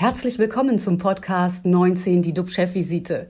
Herzlich 0.00 0.38
willkommen 0.38 0.78
zum 0.78 0.96
Podcast 0.96 1.66
19, 1.66 2.22
die 2.22 2.32
DUB-Chefvisite. 2.32 3.26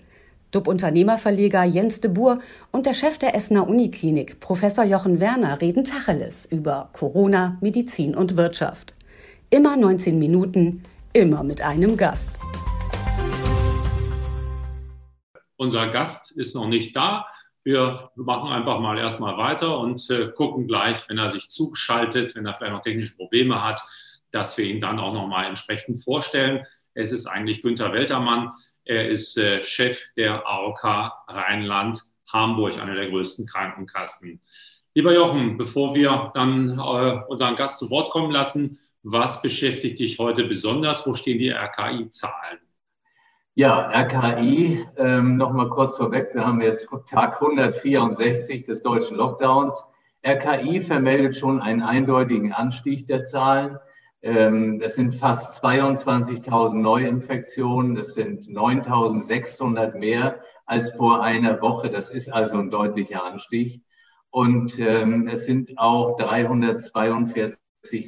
DUB-Unternehmerverleger 0.51 1.65
Jens 1.65 2.03
de 2.03 2.11
Boer 2.11 2.37
und 2.73 2.85
der 2.85 2.93
Chef 2.93 3.17
der 3.17 3.35
Essener 3.35 3.67
Uniklinik, 3.67 4.39
Professor 4.41 4.85
Jochen 4.85 5.19
Werner, 5.19 5.63
reden 5.63 5.85
Tacheles 5.85 6.45
über 6.45 6.91
Corona, 6.93 7.57
Medizin 7.63 8.15
und 8.15 8.37
Wirtschaft. 8.37 8.93
Immer 9.49 9.79
19 9.79 10.19
Minuten, 10.19 10.83
immer 11.15 11.43
mit 11.43 11.63
einem 11.63 11.97
Gast. 11.97 12.39
Unser 15.57 15.89
Gast 15.89 16.33
ist 16.33 16.55
noch 16.55 16.69
nicht 16.69 16.95
da. 16.95 17.25
Wir 17.65 18.11
machen 18.15 18.53
einfach 18.53 18.79
mal 18.81 18.99
erstmal 18.99 19.39
weiter 19.39 19.79
und 19.79 20.11
äh, 20.11 20.29
gucken 20.37 20.67
gleich, 20.67 21.09
wenn 21.09 21.17
er 21.17 21.31
sich 21.31 21.49
zuschaltet, 21.49 22.37
wenn 22.37 22.45
er 22.45 22.53
vielleicht 22.53 22.75
noch 22.75 22.83
technische 22.83 23.17
Probleme 23.17 23.65
hat, 23.65 23.81
dass 24.31 24.59
wir 24.59 24.67
ihn 24.67 24.81
dann 24.81 24.99
auch 24.99 25.15
nochmal 25.15 25.47
entsprechend 25.47 26.03
vorstellen. 26.03 26.65
Es 26.95 27.13
ist 27.13 27.27
eigentlich 27.27 27.63
Günther 27.63 27.93
Weltermann. 27.93 28.51
Er 28.85 29.09
ist 29.09 29.37
äh, 29.39 29.63
Chef 29.63 30.13
der 30.17 30.47
AOK 30.47 30.85
Rheinland 31.29 32.03
Hamburg, 32.33 32.81
einer 32.81 32.95
der 32.95 33.09
größten 33.09 33.47
Krankenkassen. 33.47 34.41
Lieber 34.95 35.15
Jochen, 35.15 35.59
bevor 35.59 35.95
wir 35.95 36.31
dann 36.35 36.79
äh, 36.79 37.23
unseren 37.29 37.57
Gast 37.57 37.79
zu 37.79 37.91
Wort 37.91 38.11
kommen 38.11 38.31
lassen, 38.31 38.79
was 39.03 39.43
beschäftigt 39.43 39.99
dich 39.99 40.19
heute 40.19 40.45
besonders? 40.45 41.07
Wo 41.07 41.15
stehen 41.15 41.39
die 41.39 41.51
RKI-Zahlen? 41.51 42.59
Ja, 43.55 43.91
RKI, 43.91 44.87
ähm, 44.97 45.37
nochmal 45.37 45.69
kurz 45.69 45.97
vorweg, 45.97 46.31
wir 46.33 46.47
haben 46.47 46.61
jetzt 46.61 46.89
Tag 47.07 47.41
164 47.43 48.65
des 48.65 48.83
deutschen 48.83 49.17
Lockdowns. 49.17 49.85
RKI 50.27 50.81
vermeldet 50.81 51.37
schon 51.37 51.61
einen 51.61 51.83
eindeutigen 51.83 52.53
Anstieg 52.53 53.07
der 53.07 53.25
Zahlen. 53.25 53.79
Ähm, 54.23 54.79
das 54.81 54.95
sind 54.95 55.15
fast 55.15 55.63
22.000 55.65 56.75
Neuinfektionen, 56.75 57.95
das 57.95 58.15
sind 58.15 58.47
9.600 58.47 59.97
mehr 59.97 60.41
als 60.67 60.91
vor 60.91 61.23
einer 61.23 61.61
Woche. 61.61 61.91
Das 61.91 62.11
ist 62.11 62.33
also 62.33 62.59
ein 62.59 62.71
deutlicher 62.71 63.25
Anstieg. 63.25 63.83
Und 64.31 64.79
ähm, 64.79 65.29
es 65.29 65.47
sind 65.47 65.79
auch 65.79 66.17
342 66.17 67.59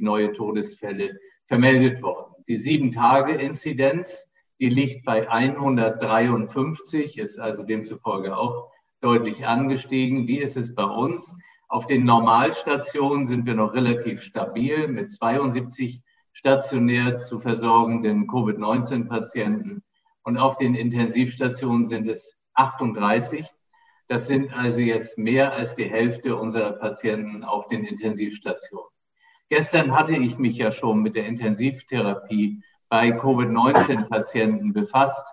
neue 0.01 0.33
Todesfälle 0.33 1.19
vermeldet 1.47 2.03
worden. 2.03 2.35
Die 2.49 2.57
Sieben-Tage-Inzidenz 2.57 4.31
die 4.61 4.69
liegt 4.69 5.07
bei 5.07 5.29
153, 5.29 7.19
ist 7.19 7.39
also 7.39 7.63
demzufolge 7.63 8.37
auch 8.37 8.71
deutlich 9.01 9.47
angestiegen. 9.47 10.27
Wie 10.29 10.39
ist 10.39 10.59
es 10.59 10.75
bei 10.75 10.85
uns? 10.85 11.35
Auf 11.69 11.87
den 11.87 12.05
Normalstationen 12.05 13.25
sind 13.27 13.47
wir 13.47 13.55
noch 13.55 13.73
relativ 13.73 14.21
stabil 14.23 14.87
mit 14.87 15.11
72 15.11 16.03
stationär 16.33 17.19
zu 17.19 17.39
versorgenden 17.41 18.27
Covid-19-Patienten. 18.27 19.83
Und 20.23 20.39
auf 20.39 20.57
den 20.57 20.75
Intensivstationen 20.75 21.87
sind 21.87 22.09
es 22.09 22.37
38. 22.55 23.47
Das 24.09 24.27
sind 24.27 24.53
also 24.53 24.81
jetzt 24.81 25.19
mehr 25.19 25.53
als 25.53 25.75
die 25.75 25.89
Hälfte 25.89 26.37
unserer 26.37 26.73
Patienten 26.73 27.45
auf 27.45 27.69
den 27.69 27.85
Intensivstationen. 27.85 28.91
Gestern 29.49 29.97
hatte 29.97 30.15
ich 30.15 30.39
mich 30.39 30.57
ja 30.57 30.71
schon 30.71 31.03
mit 31.03 31.17
der 31.17 31.27
Intensivtherapie 31.27 32.63
bei 32.89 33.13
Covid-19-Patienten 33.13 34.73
befasst 34.73 35.27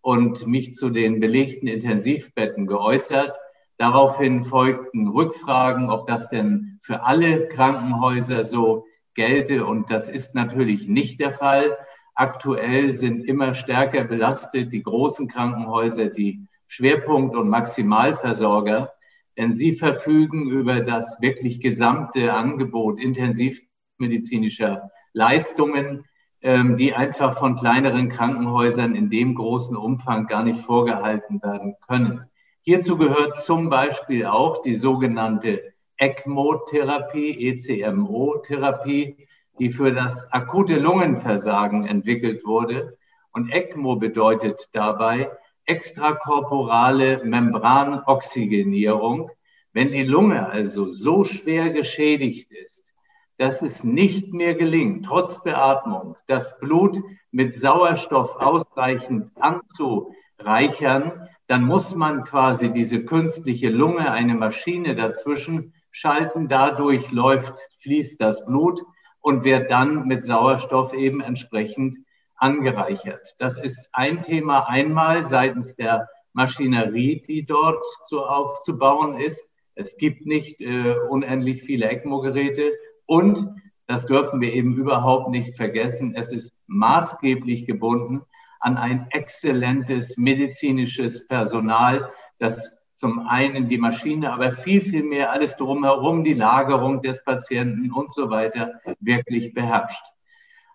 und 0.00 0.46
mich 0.46 0.74
zu 0.74 0.90
den 0.90 1.20
belegten 1.20 1.66
Intensivbetten 1.66 2.66
geäußert. 2.66 3.36
Daraufhin 3.78 4.44
folgten 4.44 5.08
Rückfragen, 5.08 5.90
ob 5.90 6.06
das 6.06 6.28
denn 6.28 6.78
für 6.82 7.04
alle 7.04 7.48
Krankenhäuser 7.48 8.44
so 8.44 8.86
gelte. 9.20 9.66
Und 9.66 9.90
das 9.90 10.08
ist 10.08 10.34
natürlich 10.34 10.88
nicht 10.88 11.20
der 11.20 11.32
Fall. 11.32 11.76
Aktuell 12.14 12.92
sind 12.92 13.26
immer 13.26 13.54
stärker 13.54 14.04
belastet 14.04 14.72
die 14.72 14.82
großen 14.82 15.28
Krankenhäuser, 15.28 16.06
die 16.06 16.46
Schwerpunkt- 16.66 17.36
und 17.36 17.48
Maximalversorger, 17.48 18.92
denn 19.36 19.52
sie 19.52 19.72
verfügen 19.72 20.50
über 20.50 20.80
das 20.80 21.18
wirklich 21.20 21.60
gesamte 21.60 22.32
Angebot 22.32 22.98
intensivmedizinischer 23.00 24.90
Leistungen 25.12 26.04
ähm, 26.42 26.76
die 26.76 26.94
einfach 26.94 27.36
von 27.36 27.54
kleineren 27.54 28.08
Krankenhäusern 28.08 28.94
in 28.94 29.10
dem 29.10 29.34
großen 29.34 29.76
Umfang 29.76 30.26
gar 30.26 30.42
nicht 30.42 30.60
vorgehalten 30.60 31.42
werden 31.42 31.76
können. 31.86 32.24
Hierzu 32.62 32.96
gehört 32.96 33.36
zum 33.36 33.68
Beispiel 33.68 34.26
auch 34.26 34.62
die 34.62 34.74
sogenannte 34.74 35.69
ECMO-Therapie, 36.00 37.50
ECMO-Therapie, 37.50 39.28
die 39.58 39.68
für 39.68 39.92
das 39.92 40.32
akute 40.32 40.78
Lungenversagen 40.78 41.86
entwickelt 41.86 42.46
wurde. 42.46 42.96
Und 43.32 43.52
ECMO 43.52 43.96
bedeutet 43.96 44.70
dabei 44.72 45.30
extrakorporale 45.66 47.22
Membranoxygenierung. 47.22 49.30
Wenn 49.74 49.92
die 49.92 50.02
Lunge 50.02 50.48
also 50.48 50.90
so 50.90 51.24
schwer 51.24 51.68
geschädigt 51.68 52.50
ist, 52.50 52.94
dass 53.36 53.60
es 53.60 53.84
nicht 53.84 54.32
mehr 54.32 54.54
gelingt, 54.54 55.04
trotz 55.04 55.42
Beatmung, 55.42 56.16
das 56.26 56.58
Blut 56.58 57.02
mit 57.30 57.52
Sauerstoff 57.52 58.36
ausreichend 58.36 59.32
anzureichern, 59.38 61.28
dann 61.46 61.64
muss 61.64 61.94
man 61.94 62.24
quasi 62.24 62.72
diese 62.72 63.04
künstliche 63.04 63.68
Lunge, 63.68 64.10
eine 64.10 64.34
Maschine 64.34 64.96
dazwischen 64.96 65.74
schalten. 65.90 66.48
Dadurch 66.48 67.10
läuft, 67.10 67.58
fließt 67.78 68.20
das 68.20 68.46
Blut 68.46 68.82
und 69.20 69.44
wird 69.44 69.70
dann 69.70 70.06
mit 70.06 70.22
Sauerstoff 70.22 70.92
eben 70.94 71.20
entsprechend 71.20 71.98
angereichert. 72.36 73.34
Das 73.38 73.58
ist 73.58 73.88
ein 73.92 74.20
Thema 74.20 74.68
einmal 74.68 75.24
seitens 75.24 75.76
der 75.76 76.08
Maschinerie, 76.32 77.20
die 77.20 77.44
dort 77.44 77.84
zu 78.04 78.24
aufzubauen 78.24 79.18
ist. 79.18 79.50
Es 79.74 79.96
gibt 79.96 80.26
nicht 80.26 80.60
äh, 80.60 80.96
unendlich 81.08 81.62
viele 81.62 81.90
ECMO-Geräte 81.90 82.72
und 83.06 83.46
das 83.86 84.06
dürfen 84.06 84.40
wir 84.40 84.52
eben 84.52 84.74
überhaupt 84.74 85.30
nicht 85.30 85.56
vergessen. 85.56 86.14
Es 86.14 86.32
ist 86.32 86.62
maßgeblich 86.68 87.66
gebunden 87.66 88.22
an 88.60 88.76
ein 88.76 89.06
exzellentes 89.10 90.16
medizinisches 90.16 91.26
Personal, 91.26 92.12
das 92.38 92.72
zum 93.00 93.20
einen 93.20 93.70
die 93.70 93.78
Maschine, 93.78 94.30
aber 94.30 94.52
viel, 94.52 94.82
viel 94.82 95.02
mehr 95.02 95.32
alles 95.32 95.56
drumherum, 95.56 96.22
die 96.22 96.34
Lagerung 96.34 97.00
des 97.00 97.24
Patienten 97.24 97.90
und 97.90 98.12
so 98.12 98.28
weiter 98.28 98.72
wirklich 99.00 99.54
beherrscht. 99.54 100.04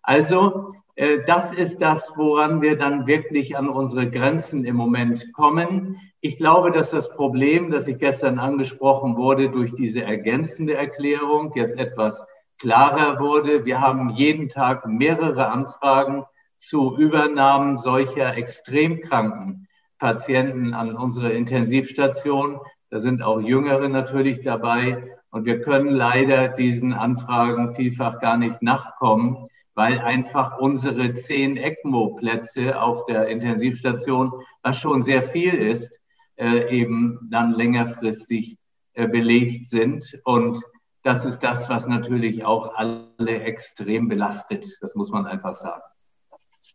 Also 0.01 0.73
äh, 0.95 1.19
das 1.27 1.53
ist 1.53 1.83
das, 1.83 2.13
woran 2.15 2.63
wir 2.63 2.79
dann 2.79 3.05
wirklich 3.05 3.55
an 3.55 3.69
unsere 3.69 4.09
Grenzen 4.09 4.65
im 4.65 4.75
Moment 4.75 5.33
kommen. 5.33 5.99
Ich 6.19 6.37
glaube, 6.37 6.71
dass 6.71 6.89
das 6.89 7.15
Problem, 7.15 7.69
das 7.69 7.87
ich 7.87 7.99
gestern 7.99 8.39
angesprochen 8.39 9.17
wurde, 9.17 9.51
durch 9.51 9.75
diese 9.75 10.01
ergänzende 10.01 10.73
Erklärung 10.73 11.51
jetzt 11.53 11.77
etwas 11.77 12.25
klarer 12.57 13.19
wurde. 13.19 13.65
Wir 13.65 13.81
haben 13.81 14.09
jeden 14.09 14.49
Tag 14.49 14.87
mehrere 14.87 15.49
Anfragen 15.49 16.25
zu 16.57 16.97
Übernahmen 16.97 17.77
solcher 17.77 18.35
extrem 18.35 19.01
kranken 19.01 19.67
Patienten 19.99 20.73
an 20.73 20.95
unsere 20.95 21.31
Intensivstation. 21.31 22.59
Da 22.89 22.99
sind 22.99 23.21
auch 23.21 23.39
Jüngere 23.39 23.89
natürlich 23.89 24.41
dabei. 24.41 25.15
Und 25.29 25.45
wir 25.45 25.61
können 25.61 25.89
leider 25.89 26.47
diesen 26.47 26.93
Anfragen 26.93 27.73
vielfach 27.73 28.19
gar 28.19 28.37
nicht 28.37 28.61
nachkommen, 28.61 29.47
weil 29.73 29.99
einfach 29.99 30.57
unsere 30.59 31.13
zehn 31.13 31.57
ECMO-Plätze 31.57 32.81
auf 32.81 33.05
der 33.05 33.27
Intensivstation, 33.27 34.31
was 34.63 34.77
schon 34.77 35.03
sehr 35.03 35.23
viel 35.23 35.53
ist, 35.53 35.99
äh, 36.37 36.69
eben 36.69 37.27
dann 37.29 37.51
längerfristig 37.53 38.57
äh, 38.93 39.07
belegt 39.07 39.67
sind. 39.67 40.17
Und 40.23 40.63
das 41.03 41.25
ist 41.25 41.39
das, 41.39 41.69
was 41.69 41.87
natürlich 41.87 42.45
auch 42.45 42.73
alle 42.75 43.41
extrem 43.41 44.07
belastet. 44.07 44.77
Das 44.81 44.95
muss 44.95 45.11
man 45.11 45.25
einfach 45.25 45.55
sagen. 45.55 45.83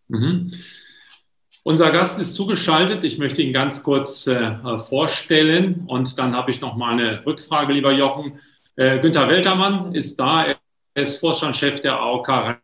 Mhm. 0.08 0.50
Unser 1.62 1.90
Gast 1.90 2.18
ist 2.18 2.34
zugeschaltet. 2.34 3.04
Ich 3.04 3.18
möchte 3.18 3.42
ihn 3.42 3.52
ganz 3.52 3.82
kurz 3.82 4.26
äh, 4.26 4.78
vorstellen 4.78 5.84
und 5.86 6.18
dann 6.18 6.34
habe 6.34 6.50
ich 6.50 6.62
noch 6.62 6.76
mal 6.76 6.92
eine 6.92 7.24
Rückfrage, 7.26 7.74
lieber 7.74 7.92
Jochen. 7.92 8.38
Äh, 8.76 8.98
Günther 9.00 9.28
Weltermann 9.28 9.94
ist 9.94 10.18
da. 10.18 10.46
Er 10.46 10.56
ist 10.94 11.20
Vorstandschef 11.20 11.82
der 11.82 12.00
AOK 12.00 12.58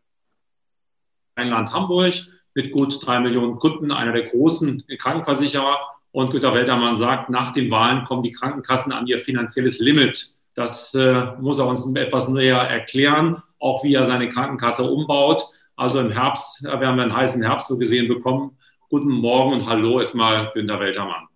Rheinland-Hamburg 1.37 2.13
mit 2.55 2.71
gut 2.71 3.05
drei 3.05 3.19
Millionen 3.19 3.57
Kunden, 3.57 3.91
einer 3.91 4.13
der 4.13 4.23
großen 4.23 4.83
Krankenversicherer. 4.97 5.77
Und 6.11 6.31
Günter 6.31 6.55
Weltermann 6.55 6.95
sagt, 6.95 7.29
nach 7.29 7.51
den 7.51 7.69
Wahlen 7.69 8.05
kommen 8.05 8.23
die 8.23 8.31
Krankenkassen 8.31 8.91
an 8.91 9.05
ihr 9.05 9.19
finanzielles 9.19 9.77
Limit. 9.77 10.29
Das 10.55 10.95
äh, 10.95 11.33
muss 11.39 11.59
er 11.59 11.67
uns 11.67 11.93
etwas 11.95 12.29
näher 12.29 12.57
erklären, 12.57 13.43
auch 13.59 13.83
wie 13.83 13.93
er 13.93 14.07
seine 14.07 14.27
Krankenkasse 14.27 14.89
umbaut. 14.89 15.43
Also 15.75 15.99
im 15.99 16.09
Herbst, 16.09 16.63
wir 16.63 16.87
haben 16.87 16.99
einen 16.99 17.15
heißen 17.15 17.43
Herbst 17.43 17.67
so 17.67 17.77
gesehen 17.77 18.07
bekommen. 18.07 18.56
Guten 18.89 19.11
Morgen 19.11 19.51
und 19.51 19.65
hallo 19.67 19.99
erstmal 19.99 20.49
Günter 20.53 20.79
Weltermann. 20.79 21.27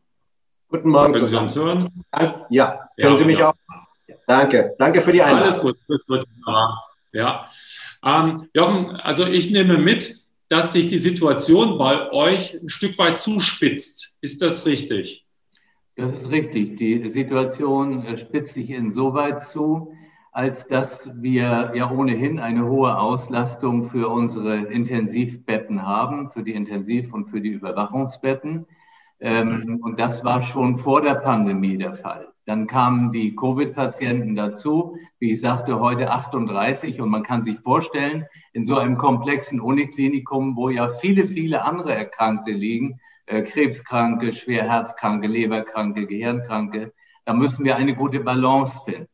Guten 0.69 0.89
Morgen. 0.89 1.11
Können 1.11 1.25
Sie 1.25 1.37
uns 1.37 1.53
hören? 1.53 2.05
Ja, 2.49 2.87
können 2.95 3.11
ja, 3.11 3.15
Sie 3.17 3.25
mich 3.25 3.39
ja. 3.39 3.49
auch? 3.49 3.53
Danke, 4.25 4.73
danke 4.79 5.01
für 5.01 5.11
die 5.11 5.21
Einladung. 5.21 5.43
Alles 5.43 5.59
gut, 5.59 5.77
gut, 5.85 6.07
gut. 6.07 6.25
Ja. 7.11 7.49
Ähm, 8.05 8.47
Jochen, 8.53 8.91
also 8.91 9.25
ich 9.25 9.51
nehme 9.51 9.77
mit, 9.77 10.15
dass 10.47 10.71
sich 10.71 10.87
die 10.87 10.97
Situation 10.97 11.77
bei 11.77 12.09
euch 12.13 12.53
ein 12.53 12.69
Stück 12.69 12.97
weit 12.97 13.19
zuspitzt. 13.19 14.15
Ist 14.21 14.41
das 14.41 14.65
richtig? 14.65 15.25
Das 15.97 16.13
ist 16.13 16.31
richtig. 16.31 16.77
Die 16.77 17.09
Situation 17.09 18.05
äh, 18.05 18.17
spitzt 18.17 18.53
sich 18.53 18.69
insoweit 18.69 19.43
zu, 19.43 19.93
als 20.31 20.67
dass 20.67 21.11
wir 21.21 21.71
ja 21.75 21.91
ohnehin 21.91 22.39
eine 22.39 22.65
hohe 22.65 22.97
Auslastung 22.97 23.83
für 23.83 24.09
unsere 24.09 24.57
Intensivbetten 24.57 25.85
haben, 25.85 26.31
für 26.31 26.43
die 26.43 26.53
Intensiv- 26.53 27.13
und 27.13 27.29
für 27.29 27.41
die 27.41 27.49
Überwachungsbetten. 27.49 28.65
Ähm, 29.19 29.79
und 29.83 29.99
das 29.99 30.23
war 30.23 30.41
schon 30.41 30.77
vor 30.77 31.01
der 31.01 31.15
Pandemie 31.15 31.77
der 31.77 31.93
Fall. 31.93 32.31
Dann 32.45 32.65
kamen 32.65 33.11
die 33.11 33.35
Covid-Patienten 33.35 34.35
dazu, 34.35 34.95
wie 35.19 35.33
ich 35.33 35.41
sagte, 35.41 35.79
heute 35.79 36.09
38. 36.09 37.01
Und 37.01 37.09
man 37.09 37.23
kann 37.23 37.43
sich 37.43 37.59
vorstellen, 37.59 38.25
in 38.53 38.63
so 38.63 38.77
einem 38.77 38.97
komplexen 38.97 39.59
Uniklinikum, 39.59 40.55
wo 40.55 40.69
ja 40.69 40.87
viele, 40.89 41.25
viele 41.27 41.63
andere 41.63 41.93
Erkrankte 41.93 42.51
liegen, 42.51 42.99
äh, 43.25 43.43
Krebskranke, 43.43 44.31
Schwerherzkranke, 44.31 45.27
Leberkranke, 45.27 46.07
Gehirnkranke, 46.07 46.93
da 47.25 47.33
müssen 47.33 47.65
wir 47.65 47.75
eine 47.75 47.95
gute 47.95 48.21
Balance 48.21 48.81
finden. 48.83 49.10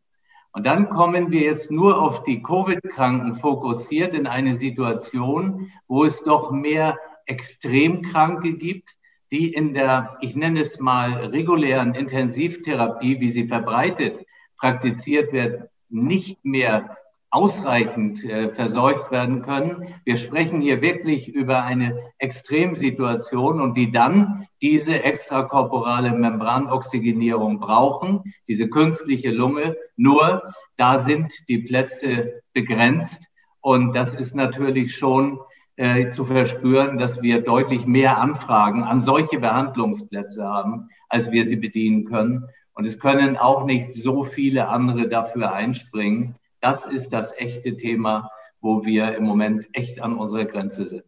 Und 0.57 0.65
dann 0.65 0.89
kommen 0.89 1.29
wir 1.29 1.41
jetzt 1.41 1.69
nur 1.69 2.01
auf 2.01 2.23
die 2.23 2.41
Covid-Kranken 2.41 3.35
fokussiert 3.35 4.15
in 4.15 4.25
eine 4.25 4.55
Situation, 4.55 5.71
wo 5.87 6.03
es 6.03 6.23
doch 6.23 6.49
mehr 6.49 6.97
Extremkranke 7.27 8.53
gibt, 8.53 8.97
die 9.29 9.53
in 9.53 9.75
der, 9.75 10.17
ich 10.19 10.35
nenne 10.35 10.61
es 10.61 10.79
mal, 10.79 11.27
regulären 11.27 11.93
Intensivtherapie, 11.93 13.19
wie 13.19 13.29
sie 13.29 13.45
verbreitet 13.45 14.25
praktiziert 14.57 15.31
wird, 15.31 15.69
nicht 15.89 16.43
mehr 16.43 16.97
ausreichend 17.29 18.23
äh, 18.23 18.49
verseucht 18.49 19.11
werden 19.11 19.41
können. 19.41 19.93
Wir 20.05 20.17
sprechen 20.17 20.61
hier 20.61 20.81
wirklich 20.81 21.27
über 21.27 21.63
eine 21.63 21.99
Extremsituation 22.19 23.59
und 23.59 23.75
die 23.75 23.91
dann 23.91 24.47
diese 24.61 25.03
extrakorporale 25.03 26.11
Membranoxygenierung 26.11 27.59
brauchen, 27.59 28.33
diese 28.47 28.69
künstliche 28.69 29.31
Lunge. 29.31 29.75
Nur 29.97 30.43
da 30.77 30.99
sind 30.99 31.33
die 31.49 31.59
Plätze 31.59 32.41
begrenzt 32.53 33.27
und 33.59 33.95
das 33.95 34.13
ist 34.13 34.33
natürlich 34.33 34.95
schon 34.95 35.39
äh, 35.75 36.09
zu 36.09 36.25
verspüren, 36.25 36.97
dass 36.97 37.21
wir 37.21 37.41
deutlich 37.41 37.85
mehr 37.85 38.17
Anfragen 38.17 38.83
an 38.83 39.01
solche 39.01 39.39
Behandlungsplätze 39.39 40.43
haben, 40.43 40.89
als 41.09 41.31
wir 41.31 41.45
sie 41.45 41.57
bedienen 41.57 42.05
können. 42.05 42.47
Und 42.73 42.87
es 42.87 42.99
können 42.99 43.37
auch 43.37 43.65
nicht 43.65 43.91
so 43.91 44.23
viele 44.23 44.69
andere 44.69 45.07
dafür 45.07 45.51
einspringen. 45.51 46.35
Das 46.61 46.85
ist 46.85 47.09
das 47.09 47.37
echte 47.37 47.75
Thema, 47.75 48.29
wo 48.61 48.85
wir 48.85 49.15
im 49.15 49.25
Moment 49.25 49.67
echt 49.73 50.01
an 50.01 50.17
unserer 50.17 50.45
Grenze 50.45 50.85
sind. 50.85 51.05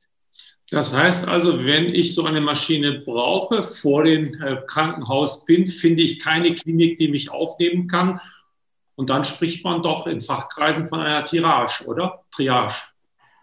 Das 0.72 0.96
heißt 0.96 1.28
also, 1.28 1.66
wenn 1.66 1.86
ich 1.86 2.13
so 2.13 2.25
eine 2.25 2.42
Maschine 2.42 3.00
brauche, 3.00 3.63
vor 3.63 4.04
dem 4.04 4.34
äh, 4.36 4.57
Krankenhaus 4.68 5.46
bin, 5.46 5.66
finde 5.66 6.04
ich 6.04 6.19
keine 6.19 6.54
Klinik, 6.54 7.00
die 7.00 7.07
mich 7.07 7.31
aufnehmen 7.31 7.88
kann. 7.88 8.22
Und 8.96 9.10
dann 9.10 9.24
spricht 9.24 9.63
man 9.63 9.81
doch 9.81 10.06
in 10.06 10.22
Fachkreisen 10.22 10.86
von 10.86 11.00
einer 11.00 11.25
Tirage, 11.25 11.86
oder? 11.86 12.24
Triage. 12.31 12.75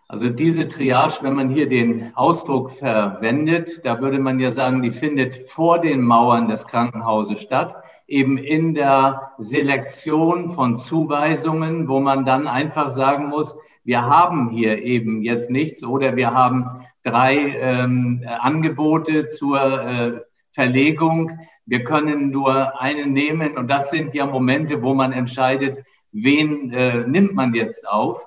Also 0.08 0.28
diese 0.28 0.68
Triage, 0.68 1.18
wenn 1.22 1.34
man 1.34 1.50
hier 1.50 1.68
den 1.68 2.12
Ausdruck 2.14 2.70
verwendet, 2.70 3.84
da 3.84 4.00
würde 4.00 4.20
man 4.20 4.38
ja 4.38 4.52
sagen, 4.52 4.80
die 4.80 4.92
findet 4.92 5.34
vor 5.34 5.80
den 5.80 6.00
Mauern 6.00 6.46
des 6.46 6.68
Krankenhauses 6.68 7.40
statt 7.40 7.74
eben 8.06 8.38
in 8.38 8.74
der 8.74 9.32
Selektion 9.38 10.50
von 10.50 10.76
Zuweisungen, 10.76 11.88
wo 11.88 11.98
man 11.98 12.24
dann 12.24 12.46
einfach 12.46 12.90
sagen 12.90 13.28
muss, 13.28 13.58
wir 13.82 14.02
haben 14.02 14.50
hier 14.50 14.82
eben 14.82 15.22
jetzt 15.22 15.50
nichts 15.50 15.84
oder 15.84 16.14
wir 16.14 16.32
haben 16.32 16.66
drei 17.02 17.34
ähm, 17.36 18.24
Angebote 18.40 19.24
zur 19.24 19.60
äh, 19.60 20.20
Verlegung. 20.52 21.32
Wir 21.66 21.82
können 21.82 22.30
nur 22.30 22.80
einen 22.80 23.12
nehmen 23.12 23.56
und 23.56 23.68
das 23.68 23.90
sind 23.90 24.14
ja 24.14 24.26
Momente, 24.26 24.82
wo 24.82 24.94
man 24.94 25.12
entscheidet, 25.12 25.78
wen 26.12 26.72
äh, 26.72 27.06
nimmt 27.06 27.34
man 27.34 27.54
jetzt 27.54 27.88
auf. 27.88 28.24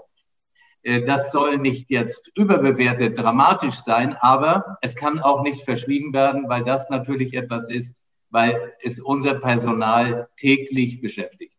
Äh, 0.83 1.03
das 1.03 1.31
soll 1.31 1.57
nicht 1.57 1.89
jetzt 1.89 2.31
überbewertet 2.35 3.17
dramatisch 3.17 3.75
sein, 3.75 4.15
aber 4.19 4.77
es 4.81 4.95
kann 4.95 5.19
auch 5.19 5.43
nicht 5.43 5.63
verschwiegen 5.63 6.13
werden, 6.13 6.45
weil 6.47 6.63
das 6.63 6.89
natürlich 6.89 7.33
etwas 7.33 7.69
ist, 7.69 7.95
weil 8.29 8.73
es 8.81 8.99
unser 8.99 9.35
Personal 9.35 10.29
täglich 10.37 11.01
beschäftigt. 11.01 11.55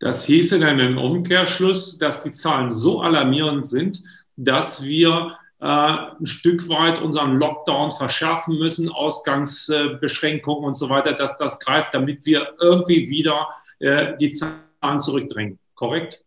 Das 0.00 0.24
hieße 0.24 0.60
dann 0.60 0.78
im 0.78 0.96
Umkehrschluss, 0.96 1.98
dass 1.98 2.22
die 2.22 2.30
Zahlen 2.30 2.70
so 2.70 3.00
alarmierend 3.00 3.66
sind, 3.66 4.02
dass 4.36 4.84
wir 4.84 5.36
äh, 5.60 5.66
ein 5.66 6.26
Stück 6.26 6.68
weit 6.68 7.02
unseren 7.02 7.38
Lockdown 7.38 7.90
verschärfen 7.90 8.58
müssen, 8.58 8.88
Ausgangsbeschränkungen 8.90 10.64
und 10.64 10.76
so 10.76 10.88
weiter, 10.88 11.14
dass 11.14 11.36
das 11.36 11.58
greift, 11.58 11.94
damit 11.94 12.24
wir 12.26 12.54
irgendwie 12.60 13.10
wieder 13.10 13.48
äh, 13.80 14.16
die 14.18 14.30
Zahlen 14.30 15.00
zurückdrängen. 15.00 15.58
Korrekt? 15.74 16.24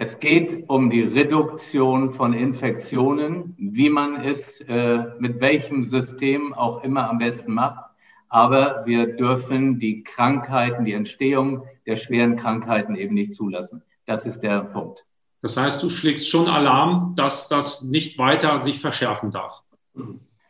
Es 0.00 0.20
geht 0.20 0.68
um 0.68 0.90
die 0.90 1.02
Reduktion 1.02 2.12
von 2.12 2.32
Infektionen, 2.32 3.56
wie 3.58 3.90
man 3.90 4.22
es 4.22 4.60
äh, 4.60 5.04
mit 5.18 5.40
welchem 5.40 5.82
System 5.82 6.54
auch 6.54 6.84
immer 6.84 7.10
am 7.10 7.18
besten 7.18 7.52
macht. 7.52 7.84
Aber 8.28 8.84
wir 8.86 9.16
dürfen 9.16 9.80
die 9.80 10.04
Krankheiten, 10.04 10.84
die 10.84 10.92
Entstehung 10.92 11.64
der 11.84 11.96
schweren 11.96 12.36
Krankheiten 12.36 12.94
eben 12.94 13.14
nicht 13.14 13.32
zulassen. 13.32 13.82
Das 14.06 14.24
ist 14.24 14.38
der 14.38 14.60
Punkt. 14.60 15.04
Das 15.42 15.56
heißt, 15.56 15.82
du 15.82 15.90
schlägst 15.90 16.28
schon 16.28 16.46
Alarm, 16.46 17.14
dass 17.16 17.48
das 17.48 17.82
nicht 17.82 18.18
weiter 18.18 18.60
sich 18.60 18.78
verschärfen 18.78 19.32
darf. 19.32 19.64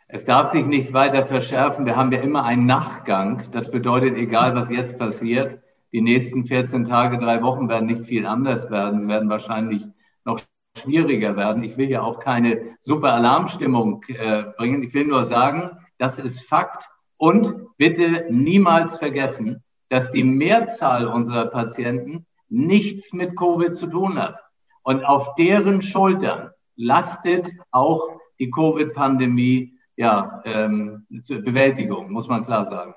Es 0.08 0.26
darf 0.26 0.50
sich 0.50 0.66
nicht 0.66 0.92
weiter 0.92 1.24
verschärfen. 1.24 1.86
Wir 1.86 1.96
haben 1.96 2.12
ja 2.12 2.20
immer 2.20 2.44
einen 2.44 2.66
Nachgang. 2.66 3.40
Das 3.52 3.70
bedeutet, 3.70 4.14
egal 4.18 4.54
was 4.54 4.68
jetzt 4.68 4.98
passiert, 4.98 5.62
die 5.92 6.00
nächsten 6.00 6.44
14 6.44 6.84
Tage, 6.84 7.18
drei 7.18 7.42
Wochen 7.42 7.68
werden 7.68 7.86
nicht 7.86 8.04
viel 8.04 8.26
anders 8.26 8.70
werden. 8.70 9.00
Sie 9.00 9.08
werden 9.08 9.30
wahrscheinlich 9.30 9.86
noch 10.24 10.40
schwieriger 10.76 11.36
werden. 11.36 11.62
Ich 11.64 11.76
will 11.76 11.90
ja 11.90 12.02
auch 12.02 12.20
keine 12.20 12.76
super 12.80 13.12
Alarmstimmung 13.14 14.04
äh, 14.08 14.44
bringen. 14.56 14.82
Ich 14.82 14.94
will 14.94 15.06
nur 15.06 15.24
sagen, 15.24 15.70
das 15.98 16.18
ist 16.18 16.46
Fakt. 16.46 16.88
Und 17.16 17.76
bitte 17.76 18.26
niemals 18.30 18.98
vergessen, 18.98 19.62
dass 19.88 20.10
die 20.10 20.24
Mehrzahl 20.24 21.06
unserer 21.06 21.46
Patienten 21.46 22.26
nichts 22.48 23.12
mit 23.12 23.36
Covid 23.36 23.74
zu 23.74 23.86
tun 23.86 24.18
hat. 24.18 24.40
Und 24.82 25.04
auf 25.04 25.34
deren 25.34 25.82
Schultern 25.82 26.50
lastet 26.76 27.50
auch 27.70 28.08
die 28.38 28.50
Covid-Pandemie 28.50 29.74
ja, 29.96 30.42
ähm, 30.44 31.06
zur 31.22 31.40
Bewältigung, 31.40 32.12
muss 32.12 32.28
man 32.28 32.44
klar 32.44 32.64
sagen. 32.64 32.94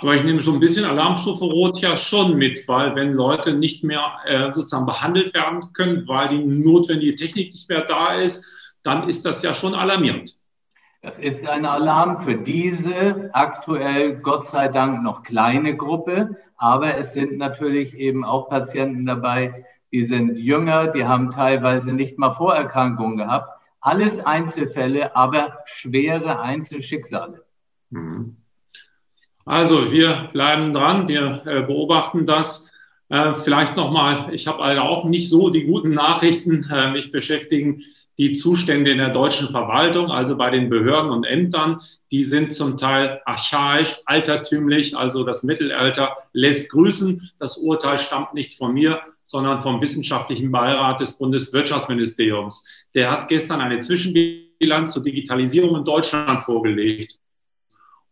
Aber 0.00 0.14
ich 0.14 0.24
nehme 0.24 0.40
so 0.40 0.52
ein 0.52 0.60
bisschen 0.60 0.86
Alarmstufe 0.86 1.44
Rot 1.44 1.80
ja 1.80 1.96
schon 1.96 2.36
mit, 2.36 2.66
weil 2.66 2.94
wenn 2.96 3.12
Leute 3.12 3.52
nicht 3.52 3.84
mehr 3.84 4.12
äh, 4.24 4.52
sozusagen 4.52 4.86
behandelt 4.86 5.34
werden 5.34 5.72
können, 5.74 6.08
weil 6.08 6.28
die 6.28 6.44
notwendige 6.44 7.14
Technik 7.14 7.52
nicht 7.52 7.68
mehr 7.68 7.82
da 7.82 8.14
ist, 8.14 8.50
dann 8.82 9.08
ist 9.08 9.26
das 9.26 9.42
ja 9.42 9.54
schon 9.54 9.74
alarmierend. 9.74 10.36
Das 11.02 11.18
ist 11.18 11.46
ein 11.46 11.64
Alarm 11.64 12.18
für 12.18 12.34
diese 12.34 13.30
aktuell 13.32 14.16
Gott 14.16 14.44
sei 14.44 14.68
Dank 14.68 15.02
noch 15.02 15.22
kleine 15.22 15.76
Gruppe, 15.76 16.36
aber 16.56 16.96
es 16.96 17.12
sind 17.12 17.38
natürlich 17.38 17.94
eben 17.94 18.24
auch 18.24 18.48
Patienten 18.48 19.06
dabei, 19.06 19.64
die 19.92 20.04
sind 20.04 20.36
jünger, 20.36 20.88
die 20.88 21.04
haben 21.04 21.30
teilweise 21.30 21.92
nicht 21.92 22.18
mal 22.18 22.30
Vorerkrankungen 22.30 23.16
gehabt. 23.16 23.48
Alles 23.80 24.20
Einzelfälle, 24.20 25.16
aber 25.16 25.58
schwere 25.64 26.40
Einzelschicksale. 26.40 27.44
Mhm. 27.88 28.36
Also 29.50 29.90
wir 29.90 30.30
bleiben 30.32 30.70
dran, 30.70 31.08
wir 31.08 31.42
äh, 31.44 31.62
beobachten 31.62 32.24
das. 32.24 32.70
Äh, 33.08 33.34
vielleicht 33.34 33.74
nochmal, 33.74 34.32
ich 34.32 34.46
habe 34.46 34.60
leider 34.60 34.84
auch 34.84 35.06
nicht 35.06 35.28
so 35.28 35.50
die 35.50 35.64
guten 35.64 35.90
Nachrichten. 35.90 36.68
Äh, 36.70 36.92
mich 36.92 37.10
beschäftigen 37.10 37.82
die 38.16 38.34
Zustände 38.34 38.92
in 38.92 38.98
der 38.98 39.08
deutschen 39.08 39.48
Verwaltung, 39.48 40.12
also 40.12 40.36
bei 40.36 40.50
den 40.50 40.70
Behörden 40.70 41.10
und 41.10 41.24
Ämtern, 41.24 41.80
die 42.12 42.22
sind 42.22 42.54
zum 42.54 42.76
Teil 42.76 43.22
archaisch, 43.24 43.96
altertümlich, 44.04 44.96
also 44.96 45.24
das 45.24 45.42
Mittelalter 45.42 46.14
lässt 46.32 46.70
grüßen. 46.70 47.32
Das 47.40 47.58
Urteil 47.58 47.98
stammt 47.98 48.34
nicht 48.34 48.56
von 48.56 48.72
mir, 48.72 49.00
sondern 49.24 49.62
vom 49.62 49.82
wissenschaftlichen 49.82 50.52
Beirat 50.52 51.00
des 51.00 51.18
Bundeswirtschaftsministeriums. 51.18 52.68
Der 52.94 53.10
hat 53.10 53.26
gestern 53.26 53.60
eine 53.60 53.80
Zwischenbilanz 53.80 54.92
zur 54.92 55.02
Digitalisierung 55.02 55.76
in 55.76 55.84
Deutschland 55.84 56.40
vorgelegt 56.40 57.18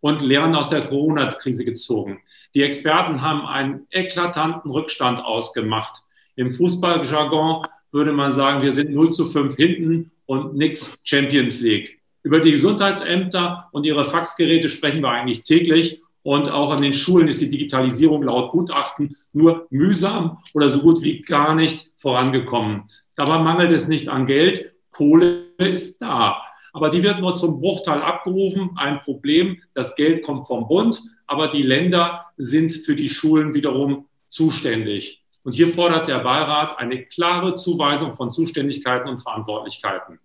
und 0.00 0.22
Lehren 0.22 0.54
aus 0.54 0.70
der 0.70 0.82
Corona-Krise 0.82 1.64
gezogen. 1.64 2.20
Die 2.54 2.62
Experten 2.62 3.20
haben 3.22 3.46
einen 3.46 3.86
eklatanten 3.90 4.70
Rückstand 4.70 5.24
ausgemacht. 5.24 6.02
Im 6.36 6.50
Fußballjargon 6.50 7.66
würde 7.90 8.12
man 8.12 8.30
sagen, 8.30 8.62
wir 8.62 8.72
sind 8.72 8.90
0 8.94 9.10
zu 9.10 9.26
5 9.26 9.56
hinten 9.56 10.10
und 10.26 10.54
nix 10.54 11.00
Champions 11.04 11.60
League. 11.60 11.98
Über 12.22 12.40
die 12.40 12.50
Gesundheitsämter 12.50 13.68
und 13.72 13.84
ihre 13.84 14.04
Faxgeräte 14.04 14.68
sprechen 14.68 15.00
wir 15.00 15.10
eigentlich 15.10 15.44
täglich. 15.44 16.02
Und 16.22 16.50
auch 16.50 16.70
an 16.70 16.82
den 16.82 16.92
Schulen 16.92 17.28
ist 17.28 17.40
die 17.40 17.48
Digitalisierung 17.48 18.22
laut 18.22 18.50
Gutachten 18.50 19.16
nur 19.32 19.66
mühsam 19.70 20.38
oder 20.52 20.68
so 20.68 20.80
gut 20.80 21.02
wie 21.02 21.22
gar 21.22 21.54
nicht 21.54 21.90
vorangekommen. 21.96 22.84
Dabei 23.16 23.38
mangelt 23.38 23.72
es 23.72 23.88
nicht 23.88 24.08
an 24.08 24.26
Geld. 24.26 24.74
Kohle 24.90 25.44
ist 25.58 26.02
da. 26.02 26.42
Aber 26.72 26.90
die 26.90 27.02
wird 27.02 27.20
nur 27.20 27.34
zum 27.34 27.60
Bruchteil 27.60 28.02
abgerufen. 28.02 28.70
Ein 28.76 29.00
Problem, 29.00 29.62
das 29.74 29.96
Geld 29.96 30.22
kommt 30.22 30.46
vom 30.46 30.68
Bund, 30.68 31.00
aber 31.26 31.48
die 31.48 31.62
Länder 31.62 32.26
sind 32.36 32.70
für 32.72 32.96
die 32.96 33.08
Schulen 33.08 33.54
wiederum 33.54 34.06
zuständig. 34.28 35.24
Und 35.44 35.54
hier 35.54 35.68
fordert 35.68 36.08
der 36.08 36.18
Beirat 36.18 36.78
eine 36.78 37.04
klare 37.06 37.54
Zuweisung 37.54 38.14
von 38.14 38.30
Zuständigkeiten 38.30 39.08
und 39.08 39.18
Verantwortlichkeiten. 39.18 40.18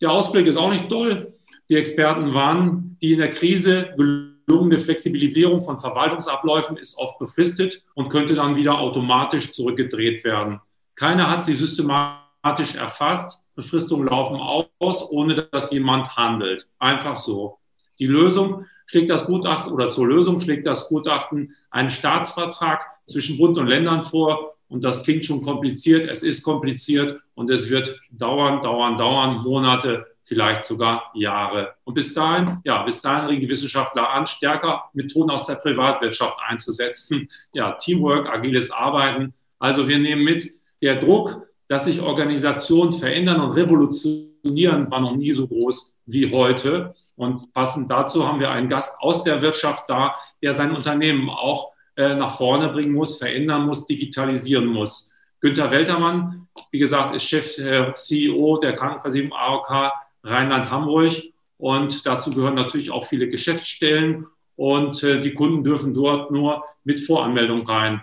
Der 0.00 0.10
Ausblick 0.10 0.46
ist 0.46 0.56
auch 0.56 0.70
nicht 0.70 0.88
toll. 0.88 1.34
Die 1.68 1.76
Experten 1.76 2.34
warnen, 2.34 2.98
die 3.00 3.12
in 3.12 3.20
der 3.20 3.30
Krise 3.30 3.94
gelungene 3.96 4.78
Flexibilisierung 4.78 5.60
von 5.60 5.78
Verwaltungsabläufen 5.78 6.76
ist 6.76 6.98
oft 6.98 7.18
befristet 7.18 7.82
und 7.94 8.08
könnte 8.08 8.34
dann 8.34 8.56
wieder 8.56 8.78
automatisch 8.78 9.52
zurückgedreht 9.52 10.24
werden. 10.24 10.60
Keiner 10.94 11.30
hat 11.30 11.44
sie 11.44 11.54
systematisch 11.54 12.74
erfasst. 12.74 13.43
Befristungen 13.54 14.08
laufen 14.08 14.36
aus, 14.36 15.10
ohne 15.10 15.34
dass 15.34 15.72
jemand 15.72 16.16
handelt. 16.16 16.68
Einfach 16.78 17.16
so. 17.16 17.58
Die 17.98 18.06
Lösung 18.06 18.66
schlägt 18.86 19.10
das 19.10 19.26
Gutachten 19.26 19.72
oder 19.72 19.88
zur 19.88 20.08
Lösung 20.08 20.40
schlägt 20.40 20.66
das 20.66 20.88
Gutachten 20.88 21.54
einen 21.70 21.90
Staatsvertrag 21.90 22.84
zwischen 23.06 23.38
Bund 23.38 23.56
und 23.58 23.66
Ländern 23.66 24.02
vor. 24.02 24.56
Und 24.68 24.82
das 24.82 25.04
klingt 25.04 25.24
schon 25.24 25.42
kompliziert. 25.42 26.08
Es 26.08 26.22
ist 26.22 26.42
kompliziert 26.42 27.20
und 27.34 27.50
es 27.50 27.70
wird 27.70 28.00
dauern, 28.10 28.60
dauern, 28.62 28.96
dauern, 28.96 29.42
Monate, 29.42 30.06
vielleicht 30.24 30.64
sogar 30.64 31.10
Jahre. 31.14 31.74
Und 31.84 31.94
bis 31.94 32.14
dahin, 32.14 32.60
ja, 32.64 32.82
bis 32.82 33.00
dahin 33.00 33.26
regen 33.26 33.42
die 33.42 33.48
Wissenschaftler 33.48 34.10
an, 34.10 34.26
stärker 34.26 34.84
Methoden 34.94 35.30
aus 35.30 35.44
der 35.44 35.56
Privatwirtschaft 35.56 36.38
einzusetzen. 36.48 37.28
Ja, 37.54 37.72
Teamwork, 37.72 38.28
agiles 38.28 38.70
Arbeiten. 38.70 39.34
Also 39.58 39.86
wir 39.86 39.98
nehmen 39.98 40.24
mit, 40.24 40.50
der 40.84 41.00
Druck, 41.00 41.48
dass 41.68 41.86
sich 41.86 42.00
Organisationen 42.00 42.92
verändern 42.92 43.40
und 43.40 43.52
revolutionieren, 43.52 44.90
war 44.90 45.00
noch 45.00 45.16
nie 45.16 45.32
so 45.32 45.46
groß 45.46 45.96
wie 46.06 46.30
heute. 46.30 46.94
Und 47.16 47.52
passend 47.52 47.90
dazu 47.90 48.26
haben 48.26 48.40
wir 48.40 48.50
einen 48.50 48.68
Gast 48.68 49.00
aus 49.00 49.22
der 49.22 49.40
Wirtschaft 49.40 49.88
da, 49.88 50.14
der 50.42 50.54
sein 50.54 50.74
Unternehmen 50.74 51.30
auch 51.30 51.72
äh, 51.96 52.14
nach 52.14 52.36
vorne 52.36 52.68
bringen 52.68 52.92
muss, 52.92 53.18
verändern 53.18 53.66
muss, 53.66 53.86
digitalisieren 53.86 54.66
muss. 54.66 55.14
Günter 55.40 55.70
Weltermann, 55.70 56.48
wie 56.70 56.78
gesagt, 56.78 57.14
ist 57.14 57.24
Chef, 57.24 57.58
äh, 57.58 57.92
CEO 57.94 58.58
der 58.58 58.72
Krankenversicherung 58.72 59.32
AOK 59.32 59.92
Rheinland-Hamburg. 60.24 61.12
Und 61.58 62.04
dazu 62.04 62.30
gehören 62.30 62.54
natürlich 62.54 62.90
auch 62.90 63.04
viele 63.04 63.28
Geschäftsstellen. 63.28 64.26
Und 64.56 65.02
äh, 65.02 65.20
die 65.20 65.34
Kunden 65.34 65.62
dürfen 65.62 65.94
dort 65.94 66.30
nur 66.30 66.64
mit 66.82 67.00
Voranmeldung 67.00 67.66
rein. 67.66 68.02